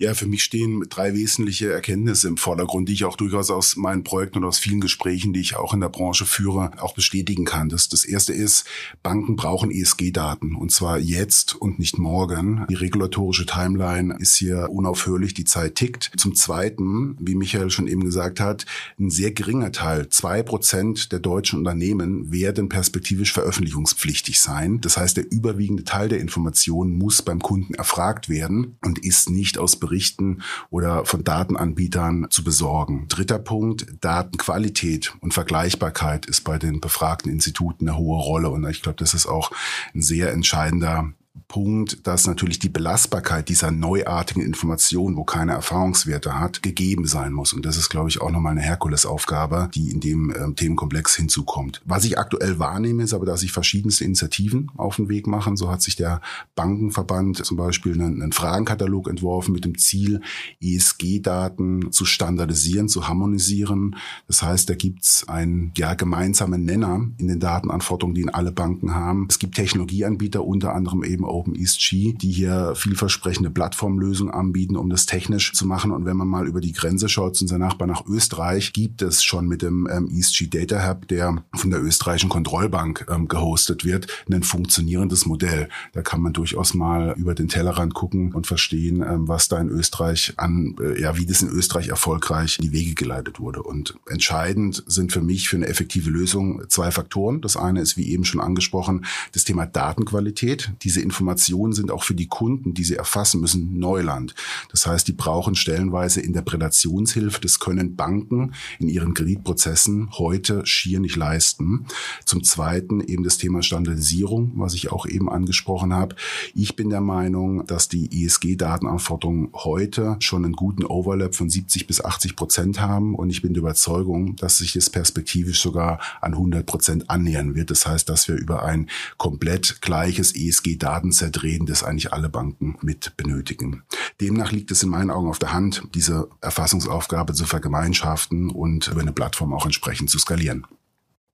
Ja, 0.00 0.14
für 0.14 0.28
mich 0.28 0.44
stehen 0.44 0.84
drei 0.88 1.12
wesentliche 1.12 1.72
Erkenntnisse 1.72 2.28
im 2.28 2.36
Vordergrund, 2.36 2.88
die 2.88 2.92
ich 2.92 3.04
auch 3.04 3.16
durchaus 3.16 3.50
aus 3.50 3.74
meinen 3.74 4.04
Projekten 4.04 4.38
und 4.38 4.44
aus 4.44 4.60
vielen 4.60 4.80
Gesprächen, 4.80 5.32
die 5.32 5.40
ich 5.40 5.56
auch 5.56 5.74
in 5.74 5.80
der 5.80 5.88
Branche 5.88 6.24
führe, 6.24 6.70
auch 6.80 6.94
bestätigen 6.94 7.44
kann. 7.44 7.68
Das, 7.68 7.88
das 7.88 8.04
erste 8.04 8.32
ist, 8.32 8.64
Banken 9.02 9.34
brauchen 9.34 9.72
ESG-Daten 9.72 10.54
und 10.54 10.70
zwar 10.70 11.00
jetzt 11.00 11.56
und 11.56 11.80
nicht 11.80 11.98
morgen. 11.98 12.64
Die 12.70 12.76
regulatorische 12.76 13.44
Timeline 13.44 14.16
ist 14.20 14.36
hier 14.36 14.68
unaufhörlich, 14.70 15.34
die 15.34 15.44
Zeit 15.44 15.74
tickt. 15.74 16.12
Zum 16.16 16.36
zweiten, 16.36 17.16
wie 17.18 17.34
Michael 17.34 17.70
schon 17.70 17.88
eben 17.88 18.04
gesagt 18.04 18.38
hat, 18.38 18.66
ein 19.00 19.10
sehr 19.10 19.32
geringer 19.32 19.72
Teil, 19.72 20.10
zwei 20.10 20.44
Prozent 20.44 21.10
der 21.10 21.18
deutschen 21.18 21.58
Unternehmen 21.58 22.30
werden 22.30 22.68
perspektivisch 22.68 23.32
veröffentlichungspflichtig 23.32 24.40
sein. 24.40 24.80
Das 24.80 24.96
heißt, 24.96 25.16
der 25.16 25.28
überwiegende 25.32 25.82
Teil 25.82 26.08
der 26.08 26.20
Informationen 26.20 26.96
muss 26.96 27.20
beim 27.20 27.40
Kunden 27.40 27.74
erfragt 27.74 28.28
werden 28.28 28.76
und 28.84 29.00
ist 29.00 29.28
nicht 29.28 29.58
aus 29.58 29.74
Berichten 29.88 30.42
oder 30.70 31.04
von 31.04 31.24
Datenanbietern 31.24 32.26
zu 32.30 32.44
besorgen. 32.44 33.06
Dritter 33.08 33.38
Punkt, 33.38 33.86
Datenqualität 34.00 35.14
und 35.20 35.32
Vergleichbarkeit 35.32 36.26
ist 36.26 36.42
bei 36.42 36.58
den 36.58 36.80
befragten 36.80 37.32
Instituten 37.32 37.88
eine 37.88 37.96
hohe 37.96 38.20
Rolle 38.20 38.50
und 38.50 38.68
ich 38.68 38.82
glaube, 38.82 38.96
das 38.96 39.14
ist 39.14 39.26
auch 39.26 39.50
ein 39.94 40.02
sehr 40.02 40.32
entscheidender 40.32 41.12
Punkt, 41.48 42.06
dass 42.06 42.26
natürlich 42.26 42.58
die 42.58 42.68
Belastbarkeit 42.68 43.48
dieser 43.48 43.70
neuartigen 43.70 44.42
Information, 44.42 45.16
wo 45.16 45.24
keine 45.24 45.52
Erfahrungswerte 45.52 46.38
hat, 46.38 46.62
gegeben 46.62 47.06
sein 47.06 47.32
muss. 47.32 47.54
Und 47.54 47.64
das 47.64 47.78
ist, 47.78 47.88
glaube 47.88 48.10
ich, 48.10 48.20
auch 48.20 48.30
nochmal 48.30 48.52
eine 48.52 48.60
Herkulesaufgabe, 48.60 49.70
die 49.74 49.90
in 49.90 50.00
dem 50.00 50.30
ähm, 50.38 50.56
Themenkomplex 50.56 51.16
hinzukommt. 51.16 51.80
Was 51.86 52.04
ich 52.04 52.18
aktuell 52.18 52.58
wahrnehme, 52.58 53.02
ist 53.02 53.14
aber, 53.14 53.24
dass 53.24 53.40
sich 53.40 53.52
verschiedenste 53.52 54.04
Initiativen 54.04 54.70
auf 54.76 54.96
den 54.96 55.08
Weg 55.08 55.26
machen. 55.26 55.56
So 55.56 55.70
hat 55.70 55.80
sich 55.80 55.96
der 55.96 56.20
Bankenverband 56.54 57.42
zum 57.44 57.56
Beispiel 57.56 57.94
einen, 57.94 58.22
einen 58.22 58.32
Fragenkatalog 58.32 59.08
entworfen 59.08 59.52
mit 59.52 59.64
dem 59.64 59.78
Ziel, 59.78 60.20
ESG-Daten 60.60 61.92
zu 61.92 62.04
standardisieren, 62.04 62.90
zu 62.90 63.08
harmonisieren. 63.08 63.96
Das 64.26 64.42
heißt, 64.42 64.68
da 64.68 64.74
gibt's 64.74 65.26
einen 65.28 65.72
ja, 65.78 65.94
gemeinsamen 65.94 66.66
Nenner 66.66 67.06
in 67.16 67.28
den 67.28 67.40
Datenanforderungen, 67.40 68.14
die 68.14 68.22
in 68.22 68.30
alle 68.30 68.52
Banken 68.52 68.94
haben. 68.94 69.28
Es 69.30 69.38
gibt 69.38 69.54
Technologieanbieter, 69.54 70.44
unter 70.44 70.74
anderem 70.74 71.02
eben 71.02 71.24
OpenESG, 71.38 72.14
die 72.14 72.30
hier 72.30 72.74
vielversprechende 72.74 73.50
Plattformlösungen 73.50 74.32
anbieten, 74.32 74.76
um 74.76 74.90
das 74.90 75.06
technisch 75.06 75.52
zu 75.52 75.66
machen. 75.66 75.92
Und 75.92 76.04
wenn 76.04 76.16
man 76.16 76.28
mal 76.28 76.46
über 76.46 76.60
die 76.60 76.72
Grenze 76.72 77.08
schaut 77.08 77.36
zu 77.36 77.44
unser 77.44 77.58
Nachbar 77.58 77.86
nach 77.86 78.06
Österreich, 78.06 78.72
gibt 78.72 79.02
es 79.02 79.22
schon 79.22 79.46
mit 79.46 79.62
dem 79.62 79.88
ähm, 79.90 80.08
ESG 80.08 80.48
Data 80.48 80.88
Hub, 80.88 81.08
der 81.08 81.42
von 81.54 81.70
der 81.70 81.82
österreichischen 81.82 82.28
Kontrollbank 82.28 83.06
ähm, 83.08 83.28
gehostet 83.28 83.84
wird, 83.84 84.06
ein 84.30 84.42
funktionierendes 84.42 85.26
Modell. 85.26 85.68
Da 85.92 86.02
kann 86.02 86.20
man 86.20 86.32
durchaus 86.32 86.74
mal 86.74 87.14
über 87.16 87.34
den 87.34 87.48
Tellerrand 87.48 87.94
gucken 87.94 88.32
und 88.32 88.46
verstehen, 88.46 89.02
ähm, 89.02 89.28
was 89.28 89.48
da 89.48 89.58
in 89.60 89.68
Österreich 89.68 90.34
an, 90.36 90.76
äh, 90.80 91.00
ja, 91.00 91.16
wie 91.16 91.26
das 91.26 91.42
in 91.42 91.48
Österreich 91.48 91.88
erfolgreich 91.88 92.58
in 92.58 92.66
die 92.66 92.72
Wege 92.72 92.94
geleitet 92.94 93.40
wurde. 93.40 93.62
Und 93.62 93.98
entscheidend 94.08 94.82
sind 94.86 95.12
für 95.12 95.22
mich 95.22 95.48
für 95.48 95.56
eine 95.56 95.68
effektive 95.68 96.10
Lösung 96.10 96.62
zwei 96.68 96.90
Faktoren. 96.90 97.40
Das 97.40 97.56
eine 97.56 97.80
ist, 97.80 97.96
wie 97.96 98.10
eben 98.10 98.24
schon 98.24 98.40
angesprochen, 98.40 99.04
das 99.32 99.44
Thema 99.44 99.66
Datenqualität. 99.66 100.72
Diese 100.82 101.00
Informationen 101.00 101.27
Informationen 101.28 101.74
sind 101.74 101.90
auch 101.90 102.04
für 102.04 102.14
die 102.14 102.26
Kunden, 102.26 102.72
die 102.72 102.84
sie 102.84 102.96
erfassen 102.96 103.42
müssen, 103.42 103.78
Neuland. 103.78 104.34
Das 104.70 104.86
heißt, 104.86 105.06
die 105.08 105.12
brauchen 105.12 105.54
stellenweise 105.54 106.22
Interpretationshilfe. 106.22 107.38
Das 107.42 107.60
können 107.60 107.96
Banken 107.96 108.54
in 108.78 108.88
ihren 108.88 109.12
Kreditprozessen 109.12 110.08
heute 110.12 110.64
schier 110.64 111.00
nicht 111.00 111.16
leisten. 111.16 111.84
Zum 112.24 112.42
Zweiten 112.44 113.02
eben 113.02 113.24
das 113.24 113.36
Thema 113.36 113.62
Standardisierung, 113.62 114.52
was 114.54 114.72
ich 114.72 114.90
auch 114.90 115.04
eben 115.04 115.28
angesprochen 115.28 115.92
habe. 115.92 116.16
Ich 116.54 116.76
bin 116.76 116.88
der 116.88 117.02
Meinung, 117.02 117.66
dass 117.66 117.90
die 117.90 118.24
ESG-Datenanforderungen 118.24 119.50
heute 119.52 120.16
schon 120.20 120.46
einen 120.46 120.54
guten 120.54 120.86
Overlap 120.86 121.34
von 121.34 121.50
70 121.50 121.86
bis 121.86 122.02
80 122.02 122.36
Prozent 122.36 122.80
haben. 122.80 123.14
Und 123.14 123.28
ich 123.28 123.42
bin 123.42 123.52
der 123.52 123.60
Überzeugung, 123.60 124.34
dass 124.36 124.56
sich 124.56 124.72
das 124.72 124.88
perspektivisch 124.88 125.60
sogar 125.60 126.00
an 126.22 126.32
100 126.32 126.64
Prozent 126.64 127.10
annähern 127.10 127.54
wird. 127.54 127.70
Das 127.70 127.86
heißt, 127.86 128.08
dass 128.08 128.28
wir 128.28 128.36
über 128.36 128.62
ein 128.62 128.88
komplett 129.18 129.82
gleiches 129.82 130.34
ESG-Daten 130.34 131.12
Reden, 131.26 131.66
das 131.66 131.82
eigentlich 131.82 132.12
alle 132.12 132.28
Banken 132.28 132.76
mit 132.82 133.16
benötigen. 133.16 133.82
Demnach 134.20 134.52
liegt 134.52 134.70
es 134.70 134.82
in 134.82 134.90
meinen 134.90 135.10
Augen 135.10 135.28
auf 135.28 135.38
der 135.38 135.52
Hand, 135.52 135.82
diese 135.94 136.28
Erfassungsaufgabe 136.40 137.34
zu 137.34 137.44
vergemeinschaften 137.44 138.50
und 138.50 138.88
über 138.88 139.00
eine 139.00 139.12
Plattform 139.12 139.52
auch 139.52 139.64
entsprechend 139.64 140.10
zu 140.10 140.18
skalieren. 140.18 140.66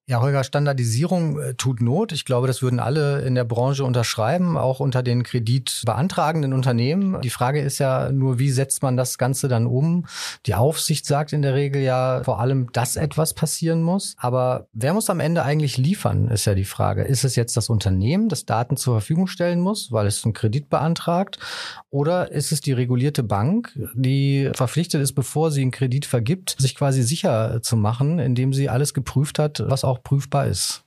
Ja, 0.06 0.20
Holger, 0.20 0.44
Standardisierung 0.44 1.40
äh, 1.40 1.54
tut 1.54 1.80
Not. 1.80 2.12
Ich 2.12 2.26
glaube, 2.26 2.46
das 2.46 2.60
würden 2.60 2.78
alle 2.78 3.22
in 3.22 3.34
der 3.34 3.44
Branche 3.44 3.84
unterschreiben, 3.84 4.58
auch 4.58 4.78
unter 4.78 5.02
den 5.02 5.22
kreditbeantragenden 5.22 6.52
Unternehmen. 6.52 7.22
Die 7.22 7.30
Frage 7.30 7.62
ist 7.62 7.78
ja 7.78 8.12
nur, 8.12 8.38
wie 8.38 8.50
setzt 8.50 8.82
man 8.82 8.98
das 8.98 9.16
Ganze 9.16 9.48
dann 9.48 9.66
um? 9.66 10.04
Die 10.44 10.54
Aufsicht 10.54 11.06
sagt 11.06 11.32
in 11.32 11.40
der 11.40 11.54
Regel 11.54 11.80
ja 11.80 12.22
vor 12.22 12.38
allem, 12.38 12.70
dass 12.72 12.96
etwas 12.96 13.32
passieren 13.32 13.82
muss. 13.82 14.14
Aber 14.18 14.68
wer 14.74 14.92
muss 14.92 15.08
am 15.08 15.20
Ende 15.20 15.42
eigentlich 15.42 15.78
liefern, 15.78 16.28
ist 16.28 16.44
ja 16.44 16.54
die 16.54 16.66
Frage. 16.66 17.04
Ist 17.04 17.24
es 17.24 17.34
jetzt 17.34 17.56
das 17.56 17.70
Unternehmen, 17.70 18.28
das 18.28 18.44
Daten 18.44 18.76
zur 18.76 18.96
Verfügung 18.96 19.26
stellen 19.26 19.60
muss, 19.60 19.90
weil 19.90 20.06
es 20.06 20.22
einen 20.22 20.34
Kredit 20.34 20.68
beantragt? 20.68 21.38
Oder 21.88 22.30
ist 22.30 22.52
es 22.52 22.60
die 22.60 22.72
regulierte 22.72 23.22
Bank, 23.22 23.72
die 23.94 24.50
verpflichtet 24.52 25.00
ist, 25.00 25.14
bevor 25.14 25.50
sie 25.50 25.62
einen 25.62 25.70
Kredit 25.70 26.04
vergibt, 26.04 26.56
sich 26.58 26.74
quasi 26.74 27.02
sicher 27.02 27.62
zu 27.62 27.76
machen, 27.76 28.18
indem 28.18 28.52
sie 28.52 28.68
alles 28.68 28.92
geprüft 28.92 29.38
hat, 29.38 29.62
was 29.66 29.82
auch 29.84 29.93
auch 29.94 30.02
prüfbar 30.02 30.46
ist. 30.46 30.83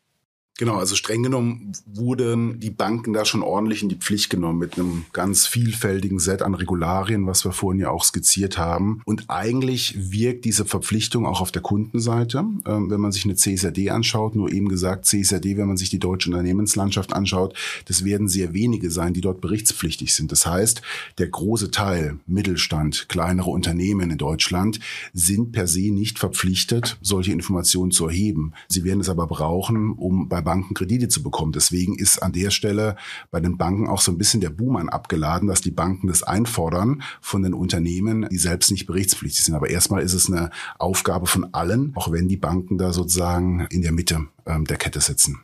Genau, 0.58 0.78
also 0.78 0.96
streng 0.96 1.22
genommen 1.22 1.72
wurden 1.86 2.60
die 2.60 2.72
Banken 2.72 3.14
da 3.14 3.26
schon 3.26 3.44
ordentlich 3.44 3.84
in 3.84 3.90
die 3.90 3.96
Pflicht 3.96 4.32
genommen 4.32 4.58
mit 4.58 4.78
einem 4.78 5.06
ganz 5.14 5.46
vielfältigen 5.46 6.18
Set 6.18 6.42
an 6.42 6.56
Regularien, 6.56 7.28
was 7.28 7.46
wir 7.46 7.52
vorhin 7.52 7.80
ja 7.80 7.92
auch 7.92 8.04
skizziert 8.04 8.58
haben. 8.58 9.02
Und 9.06 9.30
eigentlich 9.30 9.96
wirkt 10.12 10.46
diese 10.46 10.66
Verpflichtung 10.66 11.28
auch 11.28 11.42
auf 11.42 11.52
der 11.52 11.62
Kundenseite. 11.62 12.40
Ähm, 12.66 12.90
wenn 12.90 13.00
man 13.00 13.12
sich 13.12 13.26
eine 13.26 13.36
CSRD 13.36 13.92
anschaut, 13.92 14.36
nur 14.36 14.52
eben 14.52 14.68
gesagt, 14.68 15.06
CSRD, 15.06 15.58
wenn 15.58 15.68
man 15.68 15.78
sich 15.78 15.92
die 15.92 16.00
deutsche 16.00 16.32
Unternehmenslandschaft 16.32 17.14
anschaut, 17.14 17.56
das 17.86 18.04
werden 18.04 18.28
sehr 18.28 18.56
wenige 18.56 18.90
sein, 18.90 19.14
die 19.14 19.22
dort 19.22 19.42
berichtspflichtig 19.42 20.16
sind. 20.16 20.32
Das 20.32 20.48
heißt, 20.48 20.82
der 21.20 21.28
große 21.28 21.70
Teil, 21.70 22.18
Mittelstand, 22.26 23.10
kleinere 23.10 23.52
Unternehmen 23.52 24.10
in 24.10 24.18
Deutschland, 24.18 24.80
sind 25.14 25.52
per 25.52 25.68
se 25.68 25.92
nicht 25.92 26.18
verpflichtet, 26.18 26.98
solche 27.04 27.32
Informationen 27.32 27.92
zu 27.92 28.08
erheben. 28.08 28.54
Sie 28.68 28.84
werden 28.84 29.02
es 29.02 29.10
aber 29.10 29.28
brauchen, 29.28 29.92
um 29.92 30.28
bei 30.28 30.47
Banken 30.48 30.74
Kredite 30.76 31.10
zu 31.10 31.22
bekommen. 31.24 31.52
Deswegen 31.52 32.00
ist 32.00 32.24
an 32.24 32.32
der 32.32 32.52
Stelle 32.52 32.96
bei 33.32 33.42
den 33.42 33.58
Banken 33.58 33.90
auch 33.90 34.00
so 34.00 34.14
ein 34.14 34.18
bisschen 34.18 34.40
der 34.40 34.50
Buhmann 34.50 34.88
abgeladen, 34.88 35.50
dass 35.50 35.60
die 35.60 35.72
Banken 35.72 36.08
das 36.08 36.24
einfordern 36.24 37.04
von 37.20 37.44
den 37.44 37.54
Unternehmen, 37.54 38.26
die 38.32 38.38
selbst 38.38 38.72
nicht 38.72 38.86
berichtspflichtig 38.86 39.44
sind. 39.44 39.56
Aber 39.56 39.70
erstmal 39.70 40.04
ist 40.04 40.14
es 40.14 40.32
eine 40.32 40.52
Aufgabe 40.80 41.28
von 41.28 41.54
allen, 41.54 41.92
auch 41.96 42.14
wenn 42.14 42.30
die 42.30 42.38
Banken 42.38 42.78
da 42.78 42.94
sozusagen 42.94 43.68
in 43.72 43.82
der 43.82 43.92
Mitte 43.92 44.28
ähm, 44.46 44.64
der 44.64 44.78
Kette 44.78 45.02
sitzen. 45.02 45.42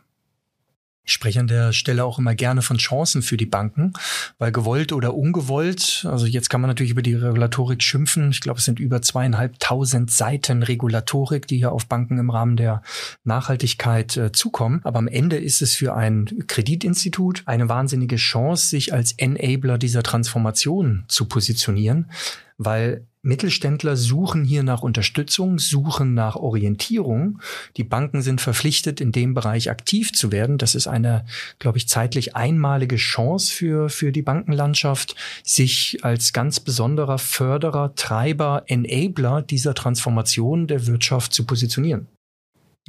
Ich 1.06 1.12
spreche 1.12 1.42
an 1.42 1.48
der 1.48 1.74
Stelle 1.74 2.06
auch 2.06 2.18
immer 2.18 2.34
gerne 2.34 2.62
von 2.62 2.78
Chancen 2.78 3.22
für 3.22 3.36
die 3.36 3.46
Banken, 3.46 3.92
weil 4.38 4.54
gewollt 4.54 4.94
oder 4.94 5.14
ungewollt, 5.16 6.08
also 6.10 6.26
jetzt 6.26 6.50
kann 6.50 6.62
man 6.62 6.70
natürlich 6.70 6.92
über 6.94 7.02
die 7.02 7.16
Regulatorik 7.16 7.84
schimpfen. 7.84 8.32
Ich 8.32 8.40
glaube, 8.40 8.60
es 8.60 8.66
sind 8.66 8.80
über 8.80 9.02
zweieinhalbtausend 9.02 10.12
Seiten 10.12 10.64
Regulatorik, 10.64 11.46
die 11.48 11.58
hier 11.58 11.74
auf 11.74 11.88
Banken 11.88 12.20
im 12.20 12.30
Rahmen 12.30 12.56
der 12.56 12.84
Nachhaltigkeit 13.26 14.16
äh, 14.16 14.32
zukommen. 14.32 14.80
Aber 14.86 15.00
am 15.00 15.10
Ende 15.10 15.36
ist 15.36 15.62
es 15.62 15.76
für 15.76 15.94
ein 15.94 16.46
Kreditinstitut 16.48 17.44
eine 17.48 17.68
wahnsinnige 17.68 18.16
Chance, 18.16 18.68
sich 18.68 18.94
als 18.94 19.12
Enabler 19.12 19.78
dieser 19.78 20.04
Transformation 20.04 21.04
zu 21.10 21.26
positionieren, 21.26 22.10
weil 22.58 23.06
Mittelständler 23.26 23.96
suchen 23.96 24.44
hier 24.44 24.64
nach 24.64 24.82
Unterstützung, 24.82 25.58
suchen 25.58 26.14
nach 26.14 26.36
Orientierung. 26.36 27.40
Die 27.78 27.86
Banken 27.86 28.22
sind 28.22 28.42
verpflichtet, 28.42 29.00
in 29.00 29.14
dem 29.14 29.34
Bereich 29.34 29.70
aktiv 29.70 30.12
zu 30.12 30.34
werden. 30.34 30.58
Das 30.58 30.76
ist 30.76 30.88
eine, 30.88 31.26
glaube 31.58 31.78
ich, 31.78 31.88
zeitlich 31.88 32.36
einmalige 32.36 32.98
Chance 32.98 33.54
für, 33.54 33.88
für 33.88 34.12
die 34.12 34.22
Bankenlandschaft, 34.24 35.16
sich 35.42 36.00
als 36.04 36.34
ganz 36.34 36.60
besonderer 36.60 37.18
Förderer, 37.18 37.96
Treiber, 37.96 38.64
Enabler 38.68 39.42
dieser 39.42 39.74
Transformation 39.74 40.68
der 40.68 40.86
Wirtschaft 40.86 41.34
zu 41.34 41.46
positionieren. 41.46 42.08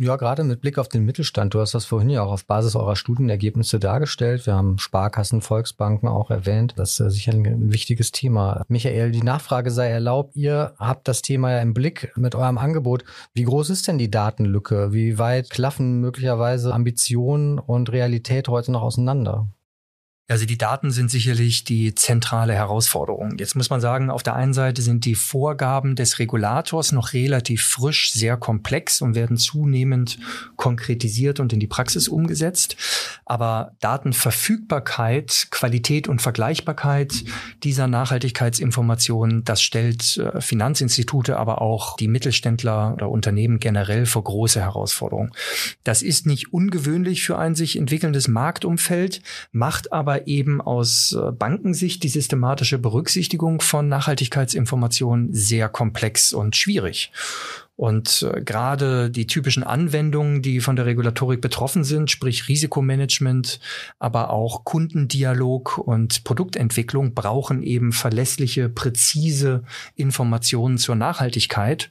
Ja, 0.01 0.17
gerade 0.17 0.43
mit 0.43 0.61
Blick 0.61 0.79
auf 0.79 0.89
den 0.89 1.05
Mittelstand. 1.05 1.55
Du 1.55 1.61
hast 1.61 1.73
das 1.73 1.85
vorhin 1.85 2.11
ja 2.11 2.25
auch 2.25 2.33
auf 2.33 2.47
Basis 2.47 2.75
eurer 2.75 2.97
Studienergebnisse 2.97 3.79
dargestellt. 3.79 4.45
Wir 4.45 4.55
haben 4.55 4.79
Sparkassen, 4.79 5.41
Volksbanken 5.41 6.09
auch 6.09 6.33
erwähnt. 6.33 6.75
Das 6.77 6.99
ist 6.99 7.13
sicher 7.15 7.31
ein 7.31 7.73
wichtiges 7.73 8.11
Thema. 8.11 8.65
Michael, 8.67 9.13
die 9.13 9.23
Nachfrage 9.23 9.71
sei 9.71 9.91
erlaubt. 9.91 10.35
Ihr 10.35 10.75
habt 10.81 11.07
das 11.07 11.23
Thema 11.23 11.53
ja 11.53 11.61
im 11.61 11.75
Blick 11.75 12.13
mit 12.17 12.35
eurem 12.35 12.59
Angebot. 12.59 13.05
Wie 13.35 13.45
groß 13.45 13.71
ist 13.71 13.87
denn 13.87 13.99
die 13.99 14.11
Datenlücke? 14.11 14.93
Wie 14.93 15.17
weit 15.19 15.49
klaffen 15.51 16.01
möglicherweise 16.01 16.75
Ambitionen 16.75 17.61
und 17.61 17.93
Realität 17.93 18.49
heute 18.49 18.73
noch 18.73 18.83
auseinander? 18.83 19.47
Also 20.27 20.47
die 20.47 20.57
Daten 20.57 20.91
sind 20.91 21.11
sicherlich 21.11 21.65
die 21.65 21.95
zentrale 21.95 22.55
Herausforderung. 22.55 23.37
Jetzt 23.39 23.57
muss 23.57 23.69
man 23.69 23.83
sagen, 23.83 24.09
auf 24.09 24.23
der 24.23 24.35
einen 24.35 24.55
Seite 24.55 24.81
sind 24.81 25.05
die 25.05 25.17
Vorgaben 25.17 25.97
des 25.97 26.19
Regulators 26.19 26.93
noch 26.93 27.13
relativ 27.13 27.63
frisch, 27.63 28.11
sehr 28.11 28.39
komplex 28.39 29.03
und 29.03 29.15
werden 29.15 29.37
zunehmend 29.37 30.19
konkretisiert 30.57 31.41
und 31.41 31.53
in 31.53 31.61
die 31.61 31.67
Praxis 31.67 32.09
umgesetzt. 32.09 32.77
Aber 33.27 33.73
Datenverfügbarkeit, 33.81 35.49
Qualität 35.51 36.09
und 36.09 36.23
Vergleichbarkeit 36.23 37.13
dieser 37.63 37.87
Nachhaltigkeitsinformationen, 37.87 39.45
das 39.45 39.61
stellt 39.61 40.17
äh, 40.17 40.41
Finanzinstitute, 40.41 41.37
aber 41.37 41.61
auch 41.61 41.97
die 41.97 42.09
Mittelständler 42.09 42.95
oder 42.95 43.11
Unternehmen 43.11 43.61
generell 43.61 44.07
vor 44.07 44.25
große 44.25 44.61
Herausforderungen. 44.61 45.33
Das 45.85 46.01
ist 46.01 46.25
nicht 46.25 46.55
ungewöhnlich 46.55 47.25
für 47.25 47.37
ein 47.37 47.55
sich 47.55 47.77
entwickelndes 47.77 48.27
Marktumfeld, 48.27 49.21
macht 49.53 49.93
aber 49.93 50.14
aber 50.15 50.27
eben 50.27 50.61
aus 50.61 51.13
äh, 51.13 51.33
Bankensicht 51.33 52.03
die 52.03 52.09
systematische 52.09 52.79
Berücksichtigung 52.79 53.61
von 53.61 53.89
Nachhaltigkeitsinformationen 53.89 55.33
sehr 55.33 55.69
komplex 55.69 56.33
und 56.33 56.57
schwierig. 56.57 57.11
Und 57.77 58.23
äh, 58.23 58.41
gerade 58.41 59.11
die 59.11 59.27
typischen 59.27 59.65
Anwendungen, 59.65 60.43
die 60.43 60.61
von 60.61 60.77
der 60.77 60.87
Regulatorik 60.87 61.41
betroffen 61.41 61.83
sind, 61.83 62.09
sprich 62.09 62.49
Risikomanagement, 62.49 63.59
aber 63.99 64.31
auch 64.31 64.65
Kundendialog 64.65 65.79
und 65.79 66.23
Produktentwicklung, 66.23 67.15
brauchen 67.15 67.65
eben 67.65 67.91
verlässliche, 67.91 68.69
präzise 68.69 69.65
Informationen 69.97 70.79
zur 70.79 70.95
Nachhaltigkeit. 70.95 71.91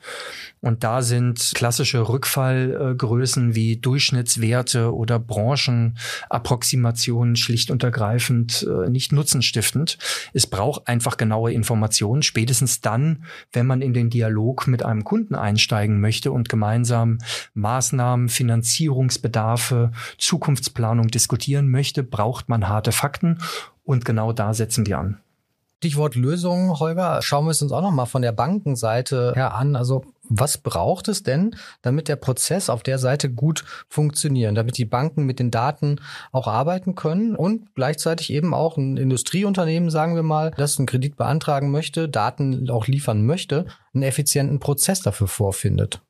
Und 0.62 0.86
da 0.86 1.02
sind 1.02 1.52
klassische 1.56 2.08
Rückfallgrößen 2.08 3.54
wie 3.54 3.76
Durchschnittswerte 3.76 4.96
oder 4.96 5.20
Branchenapproximationen 5.20 7.36
schlicht 7.36 7.70
und 7.70 7.84
ergreifend 7.84 8.66
äh, 8.70 8.90
nicht 8.90 9.12
nutzenstiftend. 9.12 9.98
Es 10.32 10.48
braucht 10.48 10.88
einfach 10.88 11.18
genaue 11.18 11.52
Informationen, 11.52 12.24
spätestens 12.24 12.80
dann, 12.80 13.26
wenn 13.52 13.68
man 13.68 13.82
in 13.82 13.94
den 13.94 14.10
Dialog 14.10 14.68
mit 14.68 14.86
einem 14.86 15.04
Kunden 15.04 15.36
einsteigen 15.74 16.00
möchte 16.00 16.32
und 16.32 16.50
gemeinsam 16.50 17.18
Maßnahmen, 17.54 18.30
Finanzierungsbedarfe, 18.30 19.92
Zukunftsplanung 20.18 21.08
diskutieren 21.08 21.70
möchte, 21.70 22.04
braucht 22.04 22.50
man 22.50 22.68
harte 22.68 22.92
Fakten. 22.92 23.40
Und 23.84 24.06
genau 24.06 24.32
da 24.32 24.54
setzen 24.54 24.86
wir 24.86 25.00
an. 25.00 25.20
Stichwort 25.80 26.16
Lösung, 26.16 26.80
Holger, 26.80 27.22
schauen 27.22 27.46
wir 27.46 27.52
es 27.52 27.62
uns 27.62 27.74
auch 27.74 27.82
nochmal 27.82 28.06
von 28.06 28.22
der 28.22 28.32
Bankenseite 28.32 29.34
her 29.36 29.56
an. 29.56 29.76
Also 29.76 30.06
was 30.30 30.58
braucht 30.58 31.08
es 31.08 31.24
denn, 31.24 31.56
damit 31.82 32.08
der 32.08 32.16
Prozess 32.16 32.70
auf 32.70 32.84
der 32.84 32.98
Seite 32.98 33.30
gut 33.30 33.66
funktioniert, 33.88 34.56
damit 34.58 34.78
die 34.78 34.86
Banken 34.86 35.26
mit 35.26 35.40
den 35.40 35.52
Daten 35.52 36.00
auch 36.32 36.48
arbeiten 36.48 36.96
können 36.96 37.36
und 37.36 37.76
gleichzeitig 37.76 38.32
eben 38.32 38.54
auch 38.54 38.78
ein 38.78 38.98
Industrieunternehmen, 38.98 39.90
sagen 39.90 40.16
wir 40.16 40.24
mal, 40.24 40.52
das 40.58 40.78
einen 40.78 40.88
Kredit 40.88 41.16
beantragen 41.16 41.72
möchte, 41.72 42.10
Daten 42.10 42.70
auch 42.70 42.88
liefern 42.88 43.26
möchte, 43.26 43.66
einen 43.94 44.04
effizienten 44.04 44.60
Prozess 44.60 45.02
dafür 45.02 45.28
vorfindet? 45.28 46.02